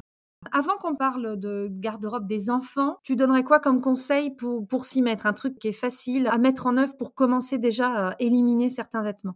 [0.52, 5.02] Avant qu'on parle de garde-robe des enfants, tu donnerais quoi comme conseil pour, pour s'y
[5.02, 5.26] mettre?
[5.26, 9.02] Un truc qui est facile à mettre en œuvre pour commencer déjà à éliminer certains
[9.02, 9.36] vêtements?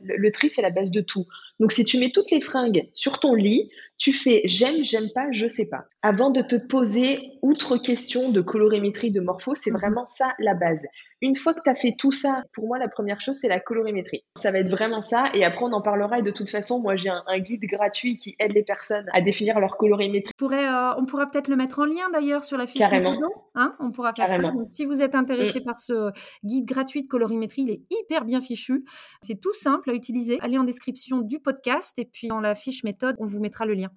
[0.00, 1.24] Le, tri, c'est la base de tout.
[1.60, 5.28] Donc, si tu mets toutes les fringues sur ton lit, tu fais j'aime, j'aime pas,
[5.30, 5.86] je sais pas.
[6.02, 9.78] Avant de te poser outre question de colorimétrie, de morpho, c'est mhm.
[9.78, 10.84] vraiment ça la base.
[11.22, 13.58] Une fois que tu as fait tout ça, pour moi, la première chose, c'est la
[13.58, 14.26] colorimétrie.
[14.38, 15.30] Ça va être vraiment ça.
[15.32, 16.18] Et après, on en parlera.
[16.18, 19.58] Et de toute façon, moi, j'ai un, guide gratuit qui aide les personnes à définir
[19.58, 20.32] leur colorimétrie.
[20.34, 23.18] On, pourrait, euh, on pourra peut-être le mettre en lien d'ailleurs sur la fiche Carrément.
[23.54, 24.52] Hein on pourra faire ça.
[24.66, 25.64] si vous êtes intéressé mm.
[25.64, 26.10] par ce
[26.44, 28.84] guide gratuit de colorimétrie, il est hyper bien fichu.
[29.22, 30.38] C'est tout simple à utiliser.
[30.42, 31.40] Allez en description du
[31.98, 33.90] et puis dans la fiche méthode, on vous mettra le lien.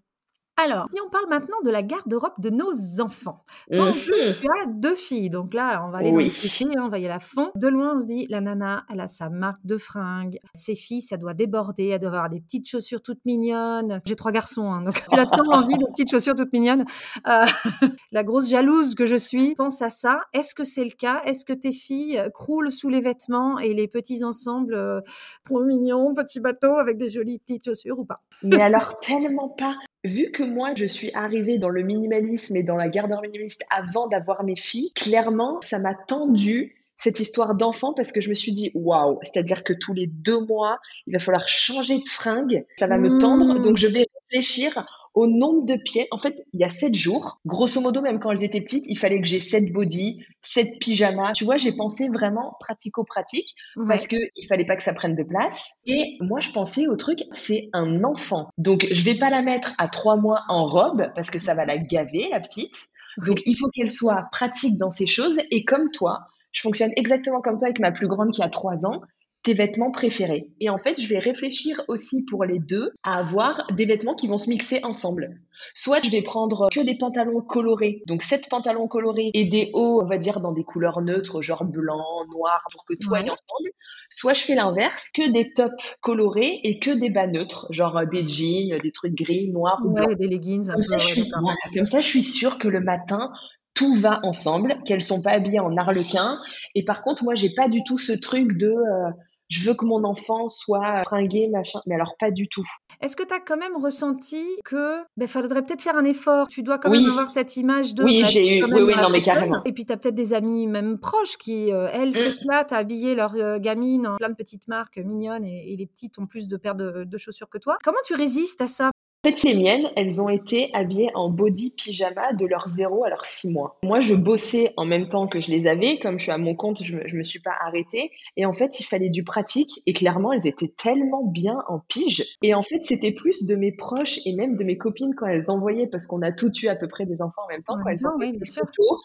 [0.61, 3.45] Alors, si on parle maintenant de la garde-robe de nos enfants.
[3.71, 5.29] Toi, en plus, mmh tu as deux filles.
[5.29, 7.51] Donc là, on va aller dans les filles, hein, on va y aller à fond.
[7.55, 10.37] De loin, on se dit, la nana, elle a sa marque de fringues.
[10.53, 11.87] Ses filles, ça doit déborder.
[11.87, 13.99] Elle doit avoir des petites chaussures toutes mignonnes.
[14.05, 16.85] J'ai trois garçons, hein, donc j'ai tellement envie de petites chaussures toutes mignonnes.
[17.27, 17.45] Euh,
[18.11, 20.23] la grosse jalouse que je suis pense à ça.
[20.33, 21.21] Est-ce que c'est le cas?
[21.23, 24.99] Est-ce que tes filles croulent sous les vêtements et les petits ensembles euh,
[25.45, 28.21] trop mignons, petits bateaux avec des jolies petites chaussures ou pas?
[28.43, 29.75] Mais alors, tellement pas.
[30.03, 34.07] Vu que moi, je suis arrivée dans le minimalisme et dans la garde minimaliste avant
[34.07, 38.51] d'avoir mes filles, clairement, ça m'a tendu cette histoire d'enfant parce que je me suis
[38.51, 42.87] dit waouh, c'est-à-dire que tous les deux mois, il va falloir changer de fringue, ça
[42.87, 43.63] va me tendre, mmh.
[43.63, 44.85] donc je vais réfléchir
[45.19, 46.07] au nombre de pieds.
[46.11, 47.41] En fait, il y a sept jours.
[47.45, 51.33] Grosso modo, même quand elles étaient petites, il fallait que j'ai sept body, sept pyjamas.
[51.33, 53.53] Tu vois, j'ai pensé vraiment pratico-pratique
[53.85, 55.81] parce que il fallait pas que ça prenne de place.
[55.85, 58.47] Et moi, je pensais au truc, c'est un enfant.
[58.57, 61.65] Donc, je vais pas la mettre à trois mois en robe parce que ça va
[61.65, 62.87] la gaver, la petite.
[63.17, 65.39] Donc, il faut qu'elle soit pratique dans ces choses.
[65.51, 66.19] Et comme toi,
[66.53, 69.01] je fonctionne exactement comme toi avec ma plus grande qui a trois ans
[69.43, 70.51] tes vêtements préférés.
[70.59, 74.27] Et en fait, je vais réfléchir aussi pour les deux à avoir des vêtements qui
[74.27, 75.39] vont se mixer ensemble.
[75.73, 80.01] Soit je vais prendre que des pantalons colorés, donc sept pantalons colorés et des hauts,
[80.01, 83.69] on va dire, dans des couleurs neutres, genre blanc, noir, pour que tout aille ensemble.
[84.09, 88.05] Soit je fais l'inverse, que des tops colorés et que des bas neutres, genre euh,
[88.05, 90.15] des jeans, des trucs gris, noirs ou blancs.
[90.15, 90.67] des leggings.
[90.67, 91.31] Comme, ça, je suis,
[91.75, 93.31] comme ça, je suis sûre que le matin,
[93.73, 96.39] tout va ensemble, qu'elles sont pas habillées en arlequin.
[96.75, 99.11] Et par contre, moi, j'ai pas du tout ce truc de euh,
[99.49, 102.65] je veux que mon enfant soit fringué, machin, mais alors pas du tout.
[103.01, 106.47] Est-ce que tu as quand même ressenti que ben, faudrait peut-être faire un effort?
[106.47, 108.03] Tu dois quand même avoir cette image de.
[108.03, 108.63] Oui, j'ai eu.
[108.63, 109.61] Oui, oui, non, mais carrément.
[109.65, 112.11] Et puis tu as peut-être des amis même proches qui, euh, elles, mmh.
[112.11, 116.19] s'éclatent à habiller leurs euh, gamines en plein de petites marques mignonnes et, les petites
[116.19, 117.77] ont plus de paires de, de chaussures que toi.
[117.83, 118.91] Comment tu résistes à ça?
[119.21, 123.09] En fait, les miennes, elles ont été habillées en body pyjama de leur 0 à
[123.09, 123.77] leurs 6 mois.
[123.83, 125.99] Moi, je bossais en même temps que je les avais.
[125.99, 128.11] Comme je suis à mon compte, je me, me suis pas arrêtée.
[128.37, 129.81] Et en fait, il fallait du pratique.
[129.85, 132.37] Et clairement, elles étaient tellement bien en pige.
[132.41, 135.51] Et en fait, c'était plus de mes proches et même de mes copines quand elles
[135.51, 137.89] envoyaient, parce qu'on a tout eu à peu près des enfants en même temps, quand
[137.89, 139.01] elles envoyaient des photos.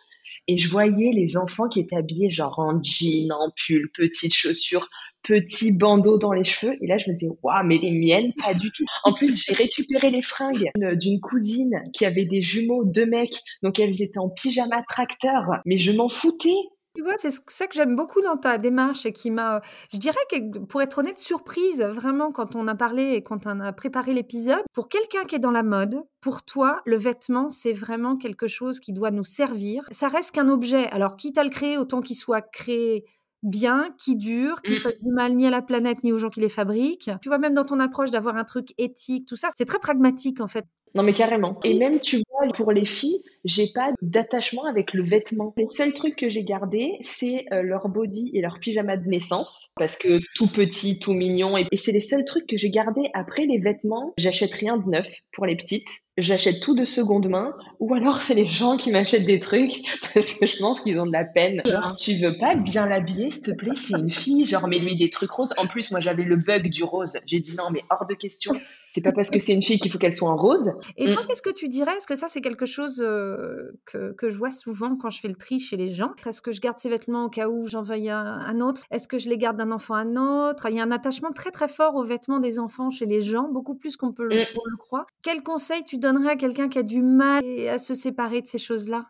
[0.47, 4.89] Et je voyais les enfants qui étaient habillés genre en jean, en pull, petites chaussures,
[5.23, 6.77] petits bandeaux dans les cheveux.
[6.83, 8.85] Et là, je me disais, waouh, mais les miennes, pas du tout.
[9.05, 13.41] En plus, j'ai récupéré les fringues d'une cousine qui avait des jumeaux, deux mecs.
[13.63, 15.45] Donc, elles étaient en pyjama tracteur.
[15.65, 16.55] Mais je m'en foutais.
[16.95, 20.17] Tu vois, c'est ça que j'aime beaucoup dans ta démarche et qui m'a, je dirais
[20.31, 24.15] que pour être honnête, surprise vraiment quand on a parlé et quand on a préparé
[24.15, 24.63] l'épisode.
[24.73, 28.79] Pour quelqu'un qui est dans la mode, pour toi, le vêtement, c'est vraiment quelque chose
[28.79, 29.85] qui doit nous servir.
[29.91, 30.87] Ça reste qu'un objet.
[30.91, 33.05] Alors, quitte à le créer, autant qu'il soit créé
[33.43, 34.81] bien, qui dure, qui ne mmh.
[34.81, 37.11] fasse du mal ni à la planète ni aux gens qui les fabriquent.
[37.21, 40.41] Tu vois, même dans ton approche d'avoir un truc éthique, tout ça, c'est très pragmatique
[40.41, 40.65] en fait.
[40.95, 41.59] Non mais carrément.
[41.65, 45.53] Et même, tu vois, pour les filles, j'ai pas d'attachement avec le vêtement.
[45.57, 49.73] Les seuls trucs que j'ai gardés, c'est euh, leur body et leur pyjama de naissance,
[49.77, 53.11] parce que tout petit, tout mignon, et, c'est les seuls trucs que j'ai gardés.
[53.13, 55.89] Après les vêtements, j'achète rien de neuf pour les petites.
[56.17, 59.83] J'achète tout de seconde main, ou alors c'est les gens qui m'achètent des trucs
[60.15, 61.61] parce que je pense qu'ils ont de la peine.
[61.67, 64.45] Genre, tu veux pas bien l'habiller, s'il te plaît, c'est une fille.
[64.45, 65.55] Genre, mets-lui des trucs roses.
[65.59, 67.19] En plus, moi, j'avais le bug du rose.
[67.27, 68.55] J'ai dit non, mais hors de question.
[68.89, 70.73] C'est pas parce que c'est une fille qu'il faut qu'elle soit en rose.
[70.97, 71.27] Et toi, mm.
[71.27, 71.97] qu'est-ce que tu dirais?
[71.97, 75.29] Est-ce que ça, c'est quelque chose euh, que, que, je vois souvent quand je fais
[75.29, 76.13] le tri chez les gens?
[76.27, 78.83] Est-ce que je garde ces vêtements au cas où j'en veuille un, autre?
[78.91, 80.69] Est-ce que je les garde d'un enfant à un autre?
[80.71, 83.49] Il y a un attachement très très fort aux vêtements des enfants chez les gens,
[83.51, 84.47] beaucoup plus qu'on peut le, mm.
[84.55, 85.07] le croire.
[85.23, 88.59] Quel conseil tu donnerais à quelqu'un qui a du mal à se séparer de ces
[88.59, 89.07] choses-là?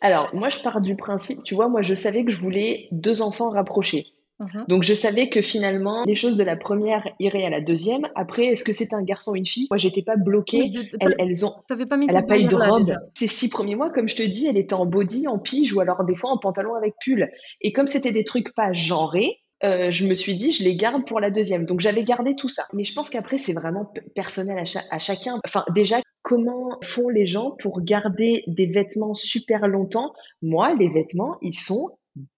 [0.00, 3.22] Alors, moi, je pars du principe, tu vois, moi, je savais que je voulais deux
[3.22, 4.14] enfants rapprochés.
[4.40, 4.64] Mhm.
[4.68, 8.08] Donc je savais que finalement les choses de la première iraient à la deuxième.
[8.14, 9.68] Après, est-ce que c'est un garçon ou une fille?
[9.70, 10.72] Moi, j'étais pas bloquée.
[11.18, 11.52] elles, ont.
[11.88, 12.92] pas mis elle a pas eu de robe.
[13.14, 15.80] Ces six premiers mois, comme je te dis, elle était en body, en pige ou
[15.80, 17.30] alors des fois en pantalon avec pull.
[17.60, 21.04] Et comme c'était des trucs pas genrés, euh, je me suis dit, je les garde
[21.06, 21.66] pour la deuxième.
[21.66, 22.66] Donc j'avais gardé tout ça.
[22.72, 25.38] Mais je pense qu'après, c'est vraiment personnel à, à, chacun.
[25.44, 30.14] Enfin, déjà, comment font les gens pour garder des vêtements super longtemps?
[30.40, 31.90] Moi, les vêtements, ils sont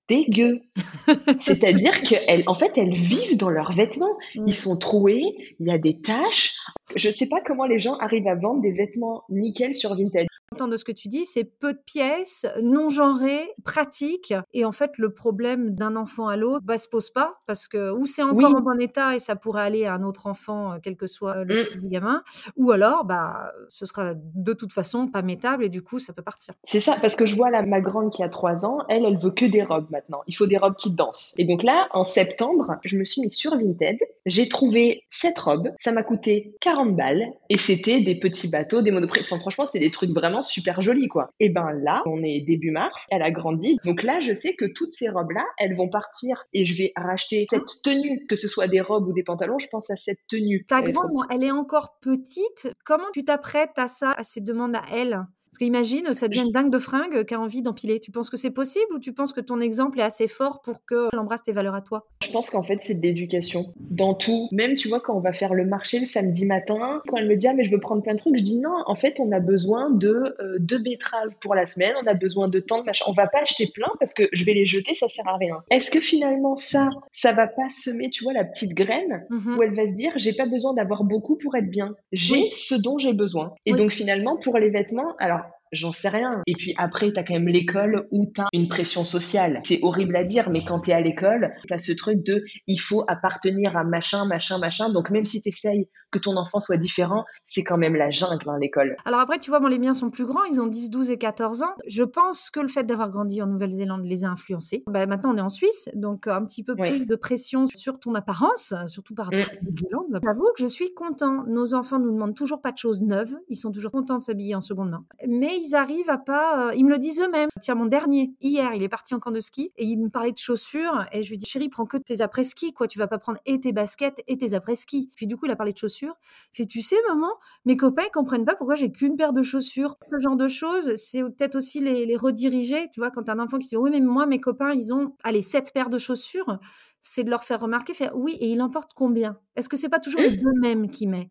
[0.08, 0.60] dégueux.
[1.40, 4.16] C'est-à-dire qu'elles, en fait, elles vivent dans leurs vêtements.
[4.34, 4.44] Mm.
[4.46, 5.22] Ils sont troués,
[5.60, 6.56] il y a des taches.
[6.96, 10.26] Je ne sais pas comment les gens arrivent à vendre des vêtements nickel sur Vinted
[10.52, 14.34] de ce que tu dis, c'est peu de pièces, non genrées, pratiques.
[14.52, 17.90] Et en fait, le problème d'un enfant à l'autre bah, se pose pas parce que
[17.92, 20.76] ou c'est encore en bon état et ça pourrait aller à un autre enfant, euh,
[20.82, 21.80] quel que soit le mmh.
[21.80, 22.22] du gamin,
[22.56, 26.22] ou alors bah, ce sera de toute façon pas métable et du coup, ça peut
[26.22, 26.54] partir.
[26.64, 29.18] C'est ça, parce que je vois là, ma grande qui a 3 ans, elle, elle
[29.18, 30.22] veut que des robes maintenant.
[30.26, 31.34] Il faut des robes qui dansent.
[31.38, 33.98] Et donc là, en septembre, je me suis mis sur Vinted.
[34.26, 35.70] J'ai trouvé cette robe.
[35.78, 39.20] Ça m'a coûté 40 balles et c'était des petits bateaux, des monoprix.
[39.22, 41.30] Enfin, franchement, c'est des trucs vraiment super jolie, quoi.
[41.40, 43.76] Et ben là, on est début mars, elle a grandi.
[43.84, 47.46] Donc là, je sais que toutes ces robes-là, elles vont partir et je vais racheter
[47.48, 50.64] cette tenue, que ce soit des robes ou des pantalons, je pense à cette tenue.
[50.68, 52.72] Ta grande, elle est encore petite.
[52.84, 55.26] Comment tu t'apprêtes à ça, à ces demandes à elle?
[55.52, 58.00] Parce qu'imagine, ça devient une dingue de fringue qui a envie d'empiler.
[58.00, 60.86] Tu penses que c'est possible ou tu penses que ton exemple est assez fort pour
[60.86, 62.06] qu'elle embrasse tes valeurs à toi?
[62.24, 63.66] Je pense qu'en fait, c'est de l'éducation.
[63.76, 64.48] Dans tout.
[64.50, 67.36] Même, tu vois, quand on va faire le marché le samedi matin, quand elle me
[67.36, 69.30] dit, ah, mais je veux prendre plein de trucs, je dis, non, en fait, on
[69.30, 72.84] a besoin de euh, deux betteraves pour la semaine, on a besoin de tant de
[72.84, 73.04] machin.
[73.06, 75.62] On va pas acheter plein parce que je vais les jeter, ça sert à rien.
[75.70, 79.62] Est-ce que finalement, ça, ça va pas semer, tu vois, la petite graine mmh où
[79.62, 81.94] elle va se dire, j'ai pas besoin d'avoir beaucoup pour être bien.
[82.10, 83.52] J'ai ce dont j'ai besoin.
[83.66, 85.41] Et donc, finalement, pour les vêtements, alors,
[85.72, 86.42] J'en sais rien.
[86.46, 89.60] Et puis après, tu as quand même l'école où tu as une pression sociale.
[89.64, 92.44] C'est horrible à dire, mais quand tu es à l'école, tu as ce truc de
[92.66, 94.90] il faut appartenir à machin, machin, machin.
[94.90, 98.48] Donc même si tu essayes que ton enfant soit différent, c'est quand même la jungle
[98.50, 98.96] à l'école.
[99.06, 101.16] Alors après, tu vois, bon, les miens sont plus grands, ils ont 10, 12 et
[101.16, 101.74] 14 ans.
[101.86, 104.84] Je pense que le fait d'avoir grandi en Nouvelle-Zélande les a influencés.
[104.86, 108.14] Bah, maintenant, on est en Suisse, donc un petit peu plus de pression sur ton
[108.14, 110.20] apparence, surtout par rapport à la Nouvelle-Zélande.
[110.22, 111.44] J'avoue que je suis content.
[111.46, 113.34] Nos enfants nous demandent toujours pas de choses neuves.
[113.48, 115.06] Ils sont toujours contents de s'habiller en seconde main.
[115.26, 116.68] Mais ils arrivent à pas.
[116.68, 117.48] Euh, ils me le disent eux-mêmes.
[117.60, 120.32] Tiens, mon dernier, hier, il est parti en camp de ski et il me parlait
[120.32, 121.06] de chaussures.
[121.12, 122.88] Et je lui dis, chérie, prends que tes après-ski, quoi.
[122.88, 125.10] Tu vas pas prendre et tes baskets et tes après-ski.
[125.16, 126.14] Puis du coup, il a parlé de chaussures.
[126.52, 127.30] Il fait, tu sais, maman,
[127.64, 129.96] mes copains, ils comprennent pas pourquoi j'ai qu'une paire de chaussures.
[130.10, 132.88] Ce genre de choses, c'est peut-être aussi les, rediriger.
[132.92, 135.14] Tu vois, quand as un enfant qui dit, oui, mais moi, mes copains, ils ont,
[135.24, 136.58] allez, sept paires de chaussures
[137.04, 139.36] c'est de leur faire remarquer, faire oui, et il emporte combien?
[139.56, 141.30] Est-ce que c'est pas toujours les deux mêmes qui met?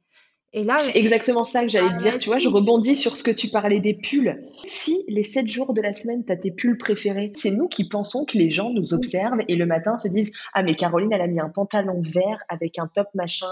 [0.53, 2.17] Et là, c'est exactement ça que j'allais te dire.
[2.17, 4.41] Tu vois, je rebondis sur ce que tu parlais des pulls.
[4.65, 7.87] Si les 7 jours de la semaine, tu as tes pulls préférés, c'est nous qui
[7.87, 11.21] pensons que les gens nous observent et le matin se disent Ah, mais Caroline, elle
[11.21, 13.45] a mis un pantalon vert avec un top machin.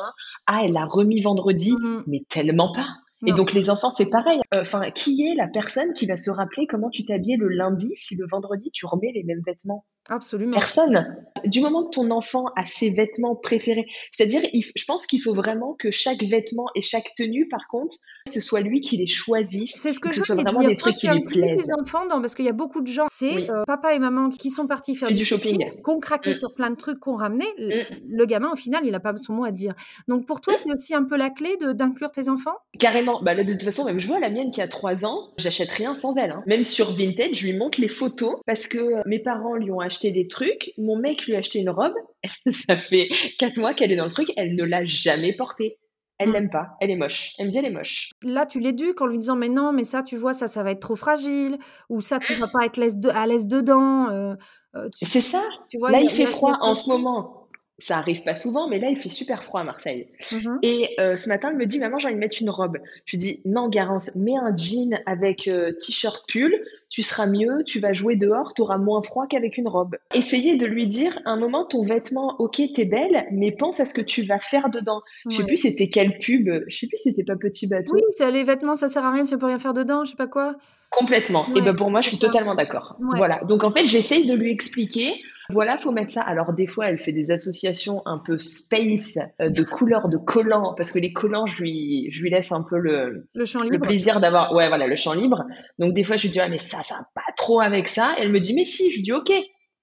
[0.45, 1.71] Ah, elle l'a remis vendredi.
[1.71, 2.03] Mm-hmm.
[2.07, 2.87] Mais tellement pas.
[3.25, 4.39] Et donc les enfants, c'est pareil.
[4.53, 7.91] Euh, enfin, qui est la personne qui va se rappeler comment tu t'habillais le lundi
[7.93, 9.85] si le vendredi tu remets les mêmes vêtements?
[10.09, 10.57] Absolument.
[10.57, 11.15] Personne.
[11.45, 15.73] Du moment que ton enfant a ses vêtements préférés, c'est-à-dire, je pense qu'il faut vraiment
[15.73, 17.97] que chaque vêtement et chaque tenue, par contre,
[18.29, 19.73] ce soit lui qui les choisisse.
[19.75, 21.67] C'est ce que, je ce soit vraiment des trucs qui lui plaisent.
[21.67, 24.49] Les enfants, parce qu'il y a beaucoup de gens, c'est euh, papa et maman qui
[24.49, 26.37] sont partis faire du, shopping, qu'on craquait mm.
[26.37, 27.51] sur plein de trucs qu'on ramenait.
[27.57, 27.95] Mm.
[28.09, 29.73] Le gamin, au final, il n'a pas son mot à dire.
[30.07, 30.57] Donc pour toi, mm.
[30.63, 32.55] c'est aussi un peu la clé d'inclure tes enfants?
[32.77, 33.21] Carrément.
[33.21, 35.95] Bah, de toute façon, même je vois la mienne qui a 3 ans, j'achète rien
[35.95, 36.31] sans elle.
[36.31, 36.43] Hein.
[36.47, 40.11] Même sur Vinted, je lui montre les photos parce que mes parents lui ont acheté
[40.11, 40.71] des trucs.
[40.77, 41.93] Mon mec lui a acheté une robe.
[42.51, 44.31] ça fait quatre mois qu'elle est dans le truc.
[44.37, 45.77] Elle ne l'a jamais portée.
[46.19, 46.33] Elle mm.
[46.33, 47.33] l'aime pas, elle est moche.
[47.39, 48.11] Elle me dit elle est moche.
[48.21, 50.71] Là, tu l'éduques en lui disant mais non, mais ça, tu vois, ça, ça va
[50.71, 51.57] être trop fragile,
[51.89, 52.79] ou ça, tu vas pas être
[53.15, 54.09] à l'aise dedans.
[54.09, 54.35] Euh,
[54.75, 55.41] euh, c'est ça.
[55.69, 57.38] Tu vois, là, il, fait froid en ce moment.
[57.79, 60.07] Ça arrive pas souvent, mais là, il fait super froid à Marseille.
[60.31, 60.59] Mm-hmm.
[60.63, 62.77] Et euh, ce matin, elle me dit, maman, j'ai envie de mettre une robe.
[63.05, 66.53] Je lui dis, non, Garance, mets un jean avec t-shirt pull
[66.89, 69.95] tu seras mieux, tu vas jouer dehors, tu auras moins froid qu'avec une robe.
[70.13, 73.93] Essayez de lui dire un moment ton vêtement, ok, t'es belle, mais pense à ce
[73.93, 75.01] que tu vas faire dedans.
[75.29, 77.93] Je sais plus c'était quelle pub, je sais plus c'était pas Petit Bateau.
[77.93, 80.17] Oui, les vêtements, ça sert à rien si on peut rien faire dedans, je sais
[80.17, 80.55] pas quoi.
[80.91, 81.47] Complètement.
[81.55, 82.97] et ben pour moi, je suis totalement d'accord.
[83.15, 83.41] Voilà.
[83.43, 85.21] Donc en fait, j'essaye de lui expliquer
[85.51, 86.21] voilà, faut mettre ça.
[86.21, 90.75] Alors des fois, elle fait des associations un peu space euh, de couleurs de collants
[90.75, 93.73] parce que les collants, je lui, je lui laisse un peu le, le, champ libre.
[93.73, 95.43] le plaisir d'avoir, ouais, voilà, le champ libre.
[95.79, 98.13] Donc des fois, je lui dis, ah, mais ça, ça va pas trop avec ça.
[98.19, 98.91] elle me dit, mais si.
[98.91, 99.31] Je lui dis, ok,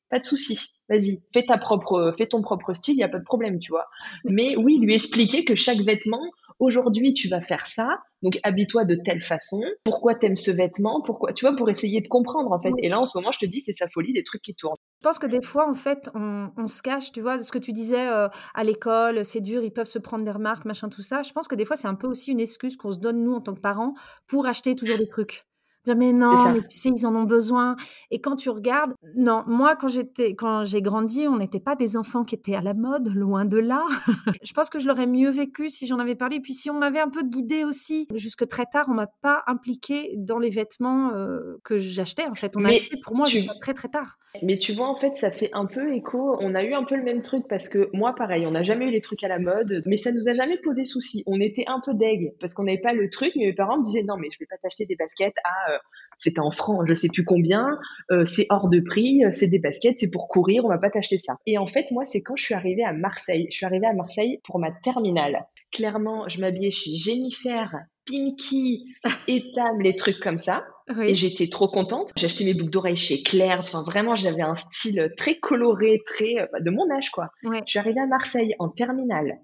[0.08, 0.82] pas de souci.
[0.88, 3.72] Vas-y, fais ta propre, fais ton propre style, il y a pas de problème, tu
[3.72, 3.86] vois.
[4.24, 6.22] Mais oui, lui expliquer que chaque vêtement,
[6.58, 8.00] aujourd'hui, tu vas faire ça.
[8.22, 9.60] Donc habille-toi de telle façon.
[9.84, 11.02] Pourquoi t'aimes ce vêtement?
[11.02, 12.72] Pourquoi Tu vois, pour essayer de comprendre en fait.
[12.78, 14.76] Et là, en ce moment, je te dis, c'est sa folie des trucs qui tournent.
[15.02, 17.72] Je pense que des fois, en fait, on, se cache, tu vois, ce que tu
[17.72, 21.22] disais euh, à l'école, c'est dur, ils peuvent se prendre des remarques, machin, tout ça.
[21.22, 23.34] Je pense que des fois, c'est un peu aussi une excuse qu'on se donne, nous,
[23.34, 23.94] en tant que parents,
[24.26, 25.46] pour acheter toujours des trucs
[25.94, 27.76] mais non, mais tu sais, ils en ont besoin.
[28.10, 31.96] Et quand tu regardes, non, moi, quand j'étais, quand j'ai grandi, on n'était pas des
[31.96, 33.84] enfants qui étaient à la mode, loin de là.
[34.42, 36.36] je pense que je l'aurais mieux vécu si j'en avais parlé.
[36.36, 39.42] Et puis si on m'avait un peu guidée aussi, jusque très tard, on m'a pas
[39.46, 42.24] impliqué dans les vêtements euh, que j'achetais.
[42.24, 44.18] En fait, on a acheté pour moi jusqu'à très très tard.
[44.42, 46.36] Mais tu vois, en fait, ça fait un peu écho.
[46.40, 48.86] On a eu un peu le même truc parce que moi, pareil, on n'a jamais
[48.86, 51.22] eu les trucs à la mode, mais ça nous a jamais posé souci.
[51.26, 53.82] On était un peu deg parce qu'on n'avait pas le truc, mais mes parents me
[53.82, 55.75] disaient non, mais je vais pas t'acheter des baskets à euh,
[56.18, 57.78] c'était en francs, je sais plus combien,
[58.10, 60.90] euh, c'est hors de prix, euh, c'est des baskets, c'est pour courir, on va pas
[60.90, 61.36] t'acheter ça.
[61.46, 63.46] Et en fait, moi, c'est quand je suis arrivée à Marseille.
[63.50, 65.46] Je suis arrivée à Marseille pour ma terminale.
[65.72, 67.74] Clairement, je m'habillais chez Jennifer,
[68.06, 68.86] Pinky,
[69.28, 70.64] Etam, les trucs comme ça.
[71.02, 72.12] Et j'étais trop contente.
[72.16, 73.58] J'ai acheté mes boucles d'oreilles chez Claire.
[73.58, 77.30] Enfin, vraiment, j'avais un style très coloré, très euh, de mon âge, quoi.
[77.42, 79.40] Je suis arrivée à Marseille en terminale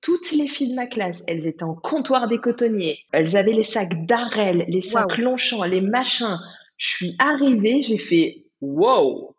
[0.00, 3.00] toutes les filles de ma classe, elles étaient en comptoir des cotonniers.
[3.12, 6.38] Elles avaient les sacs d'Arel, les sacs Longchamp, les machins.
[6.76, 9.34] Je suis arrivée, j'ai fait wow.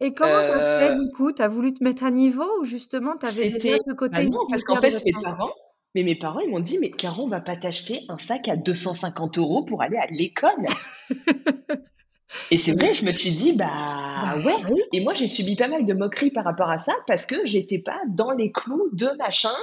[0.00, 1.32] Et comment t'as fait euh, du coup?
[1.32, 4.64] T'as voulu te mettre à niveau ou justement t'avais déjà ce côté bah non, parce
[4.64, 5.52] qu'en fait mes parents,
[5.94, 8.56] mais mes parents ils m'ont dit mais Caron, on va pas t'acheter un sac à
[8.56, 10.66] 250 euros pour aller à l'école.
[12.50, 13.70] Et c'est vrai, je me suis dit, bah,
[14.24, 14.56] bah ouais.
[14.92, 17.78] Et moi, j'ai subi pas mal de moqueries par rapport à ça parce que j'étais
[17.78, 19.54] pas dans les clous de machin.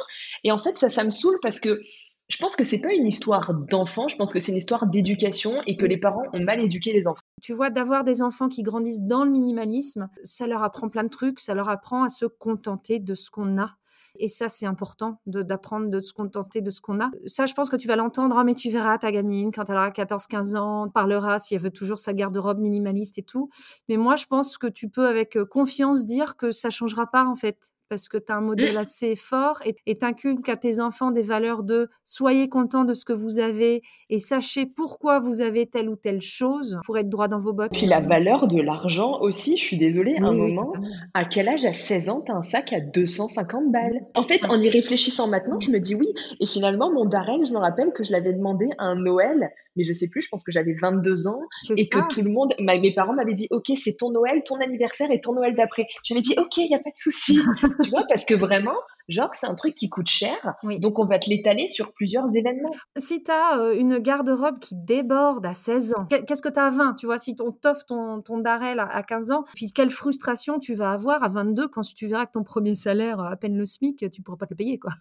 [0.43, 1.82] Et en fait, ça, ça me saoule parce que
[2.29, 5.51] je pense que c'est pas une histoire d'enfant, je pense que c'est une histoire d'éducation
[5.65, 7.21] et que les parents ont mal éduqué les enfants.
[7.41, 11.10] Tu vois, d'avoir des enfants qui grandissent dans le minimalisme, ça leur apprend plein de
[11.10, 13.79] trucs, ça leur apprend à se contenter de ce qu'on a
[14.17, 17.10] et ça, c'est important d'apprendre de, se contenter de ce qu'on a.
[17.26, 19.76] Ça, je pense que tu vas l'entendre, oh, mais tu verras ta gamine quand elle
[19.76, 23.50] aura 14-15 ans, parlera si elle veut toujours sa garde-robe minimaliste et tout.
[23.88, 27.26] Mais moi, je pense que tu peux avec euh, confiance dire que ça changera pas
[27.26, 30.80] en fait parce que tu as un modèle assez fort et tu inculques à tes
[30.80, 35.41] enfants des valeurs de soyez contents de ce que vous avez et sachez pourquoi vous
[35.41, 37.71] avez telle ou telle chose pour être droit dans vos bottes.
[37.73, 40.71] Puis la valeur de l'argent aussi, je suis désolée, un moment,
[41.13, 44.06] à quel âge à 16 ans tu as un sac à 250 balles?
[44.15, 46.08] En fait, en y réfléchissant maintenant, je me dis oui.
[46.39, 49.86] Et finalement, mon Darrell, je me rappelle que je l'avais demandé à un Noël mais
[49.86, 51.39] je sais plus, je pense que j'avais 22 ans
[51.78, 55.10] et que tout le monde, mes parents m'avaient dit, OK, c'est ton Noël, ton anniversaire
[55.10, 55.88] et ton Noël d'après.
[56.04, 57.39] J'avais dit, OK, il n'y a pas de souci.
[57.82, 58.76] tu vois, parce que vraiment,
[59.08, 60.56] genre, c'est un truc qui coûte cher.
[60.63, 62.72] Donc, on va te l'étaler sur plusieurs événements.
[62.98, 66.65] Si tu as euh, une garde-robe qui déborde à 16 ans, qu'est-ce que tu as
[66.65, 69.92] à 20 Tu vois, si on t'offre ton, ton Darrell à 15 ans, puis quelle
[69.92, 73.58] frustration tu vas avoir à 22 quand tu verras que ton premier salaire, à peine
[73.58, 74.92] le SMIC, tu pourras pas te le payer, quoi.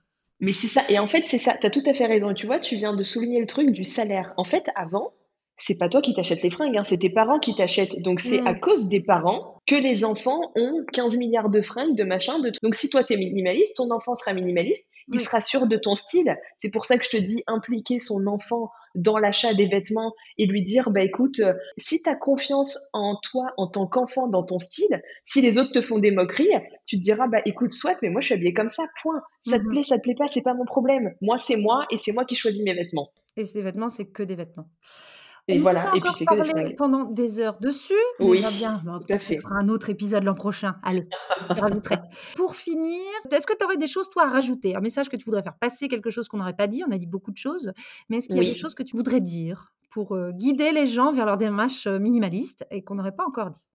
[0.41, 0.83] Mais c'est ça.
[0.89, 1.57] Et en fait, c'est ça.
[1.61, 2.33] Tu as tout à fait raison.
[2.33, 4.35] Tu vois, tu viens de souligner le truc du salaire.
[4.37, 5.13] En fait, avant,
[5.59, 8.01] c'est pas toi qui t'achètes les fringues, hein, c'est tes parents qui t'achètent.
[8.01, 8.61] Donc c'est à mm.
[8.61, 12.77] cause des parents que les enfants ont 15 milliards de fringues, de machin, de Donc
[12.77, 16.37] si toi t'es minimaliste, ton enfant sera minimaliste, il sera sûr de ton style.
[16.59, 20.47] C'est pour ça que je te dis impliquer son enfant dans l'achat des vêtements et
[20.47, 24.45] lui dire bah écoute, euh, si tu as confiance en toi en tant qu'enfant dans
[24.45, 26.51] ton style, si les autres te font des moqueries,
[26.87, 29.21] tu te diras bah écoute soit mais moi je suis habillée comme ça, point.
[29.41, 29.71] Ça te mm-hmm.
[29.71, 31.15] plaît, ça te plaît pas, c'est pas mon problème.
[31.21, 33.11] Moi c'est moi et c'est moi qui choisis mes vêtements.
[33.37, 34.67] Et ces vêtements, c'est que des vêtements.
[35.51, 37.95] Et voilà, et puis c'est que pendant des heures dessus.
[38.21, 38.83] Oui, bien.
[38.85, 39.39] tout à fait.
[39.39, 40.77] On fera un autre épisode l'an prochain.
[40.83, 41.09] Allez,
[41.49, 41.55] je
[42.37, 43.01] Pour finir,
[43.33, 44.77] est-ce que tu aurais des choses, toi, à rajouter?
[44.77, 46.99] Un message que tu voudrais faire passer, quelque chose qu'on n'aurait pas dit On a
[46.99, 47.73] dit beaucoup de choses.
[48.11, 50.87] Mais est-ce qu'il y a des choses que tu voudrais dire pour euh, guider les
[50.87, 53.71] gens vers leur démarche euh, minimaliste et qu'on n'aurait pas encore dit?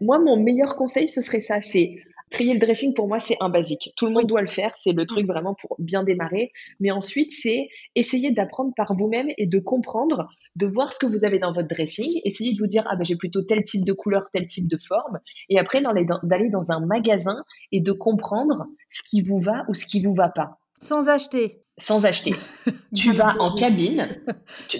[0.00, 1.96] Moi, mon meilleur conseil, ce serait ça c'est
[2.32, 3.92] Trier le dressing, pour moi, c'est un basique.
[3.94, 4.72] Tout le monde doit le faire.
[4.76, 6.50] C'est le truc vraiment pour bien démarrer.
[6.80, 11.26] Mais ensuite, c'est essayer d'apprendre par vous-même et de comprendre, de voir ce que vous
[11.26, 12.22] avez dans votre dressing.
[12.24, 14.78] Essayez de vous dire, ah ben, j'ai plutôt tel type de couleur, tel type de
[14.78, 15.20] forme.
[15.50, 19.84] Et après, d'aller dans un magasin et de comprendre ce qui vous va ou ce
[19.84, 20.58] qui vous va pas.
[20.80, 22.34] Sans acheter sans acheter.
[22.94, 24.20] tu vas en cabine.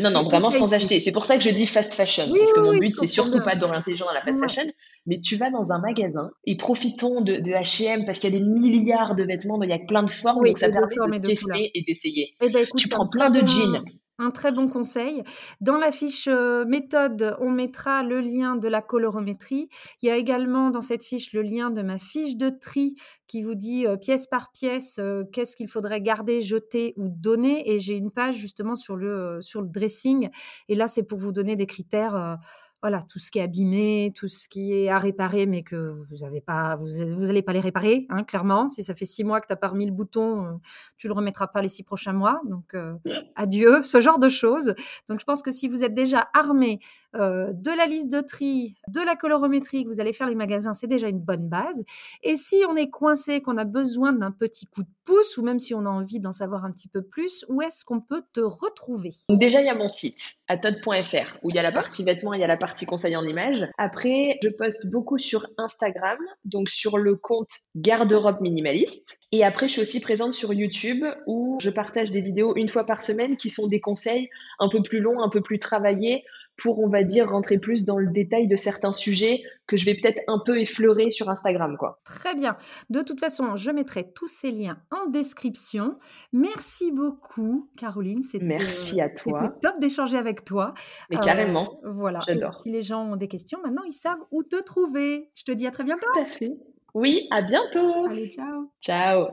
[0.00, 1.00] Non, non, vraiment sans acheter.
[1.00, 2.28] C'est pour ça que je dis fast fashion.
[2.36, 4.70] parce que mon but, c'est surtout pas dans l'intelligent dans la fast fashion.
[5.06, 8.38] Mais tu vas dans un magasin et profitons de, de H&M parce qu'il y a
[8.38, 10.44] des milliards de vêtements, il y a plein de formes.
[10.44, 12.36] donc ça permet de, tester et d'essayer.
[12.40, 13.82] Eh ben, tu prends plein de jeans.
[14.22, 15.24] Un très bon conseil.
[15.60, 19.68] Dans la fiche euh, méthode, on mettra le lien de la colorométrie.
[20.00, 22.94] Il y a également dans cette fiche le lien de ma fiche de tri
[23.26, 27.68] qui vous dit euh, pièce par pièce euh, qu'est-ce qu'il faudrait garder, jeter ou donner.
[27.68, 30.30] Et j'ai une page justement sur le, sur le dressing.
[30.68, 32.38] Et là, c'est pour vous donner des critères
[32.82, 36.26] voilà, tout ce qui est abîmé, tout ce qui est à réparer, mais que vous
[36.26, 38.68] n'allez pas, vous, vous allez pas les réparer, hein, clairement.
[38.70, 40.50] Si ça fait six mois que tu n'as pas remis le bouton, euh,
[40.98, 42.40] tu le remettras pas les six prochains mois.
[42.44, 42.94] Donc, euh,
[43.36, 44.74] adieu, ce genre de choses.
[45.08, 46.80] Donc, je pense que si vous êtes déjà armé
[47.14, 50.74] euh, de la liste de tri, de la colorométrie, que vous allez faire les magasins,
[50.74, 51.84] c'est déjà une bonne base.
[52.24, 55.60] Et si on est coincé, qu'on a besoin d'un petit coup de pouce, ou même
[55.60, 58.40] si on a envie d'en savoir un petit peu plus, où est-ce qu'on peut te
[58.40, 59.14] retrouver?
[59.28, 62.34] Donc déjà, il y a mon site, atod.fr, où il y a la partie vêtements,
[62.34, 63.66] il y a la partie conseil en images.
[63.78, 69.18] Après, je poste beaucoup sur Instagram, donc sur le compte Garde-robe minimaliste.
[69.32, 72.84] Et après, je suis aussi présente sur YouTube, où je partage des vidéos une fois
[72.84, 76.24] par semaine qui sont des conseils un peu plus longs, un peu plus travaillés,
[76.56, 79.94] pour, on va dire, rentrer plus dans le détail de certains sujets que je vais
[79.94, 81.76] peut-être un peu effleurer sur Instagram.
[81.78, 82.00] Quoi.
[82.04, 82.56] Très bien.
[82.90, 85.98] De toute façon, je mettrai tous ces liens en description.
[86.32, 88.22] Merci beaucoup, Caroline.
[88.22, 89.54] C'était, Merci à toi.
[89.62, 90.74] top d'échanger avec toi.
[91.10, 91.80] Mais carrément.
[91.84, 92.20] Euh, voilà.
[92.26, 92.60] J'adore.
[92.60, 95.30] si les gens ont des questions, maintenant, ils savent où te trouver.
[95.34, 96.06] Je te dis à très bientôt.
[96.12, 96.52] Tout à fait.
[96.94, 98.06] Oui, à bientôt.
[98.06, 98.70] Allez, ciao.
[98.80, 99.28] Ciao.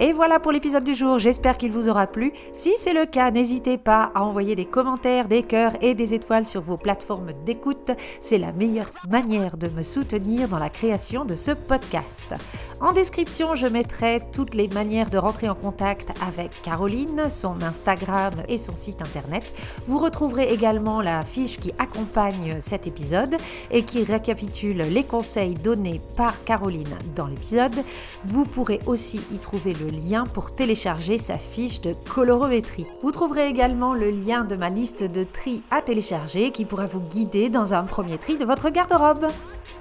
[0.00, 2.32] Et voilà pour l'épisode du jour, j'espère qu'il vous aura plu.
[2.52, 6.44] Si c'est le cas, n'hésitez pas à envoyer des commentaires, des cœurs et des étoiles
[6.44, 7.90] sur vos plateformes d'écoute.
[8.20, 12.34] C'est la meilleure manière de me soutenir dans la création de ce podcast.
[12.80, 18.32] En description, je mettrai toutes les manières de rentrer en contact avec Caroline, son Instagram
[18.48, 19.52] et son site internet.
[19.86, 23.36] Vous retrouverez également la fiche qui accompagne cet épisode
[23.70, 27.84] et qui récapitule les conseils donnés par Caroline dans l'épisode.
[28.24, 32.86] Vous pourrez aussi y trouver le lien pour télécharger sa fiche de colorométrie.
[33.02, 37.00] Vous trouverez également le lien de ma liste de tri à télécharger qui pourra vous
[37.00, 39.26] guider dans un premier tri de votre garde-robe.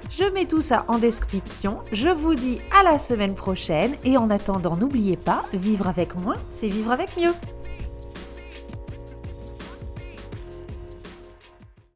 [0.10, 4.30] Je mets tout ça en description, je vous dis à la semaine prochaine et en
[4.30, 7.34] attendant n'oubliez pas, vivre avec moins, c'est vivre avec mieux.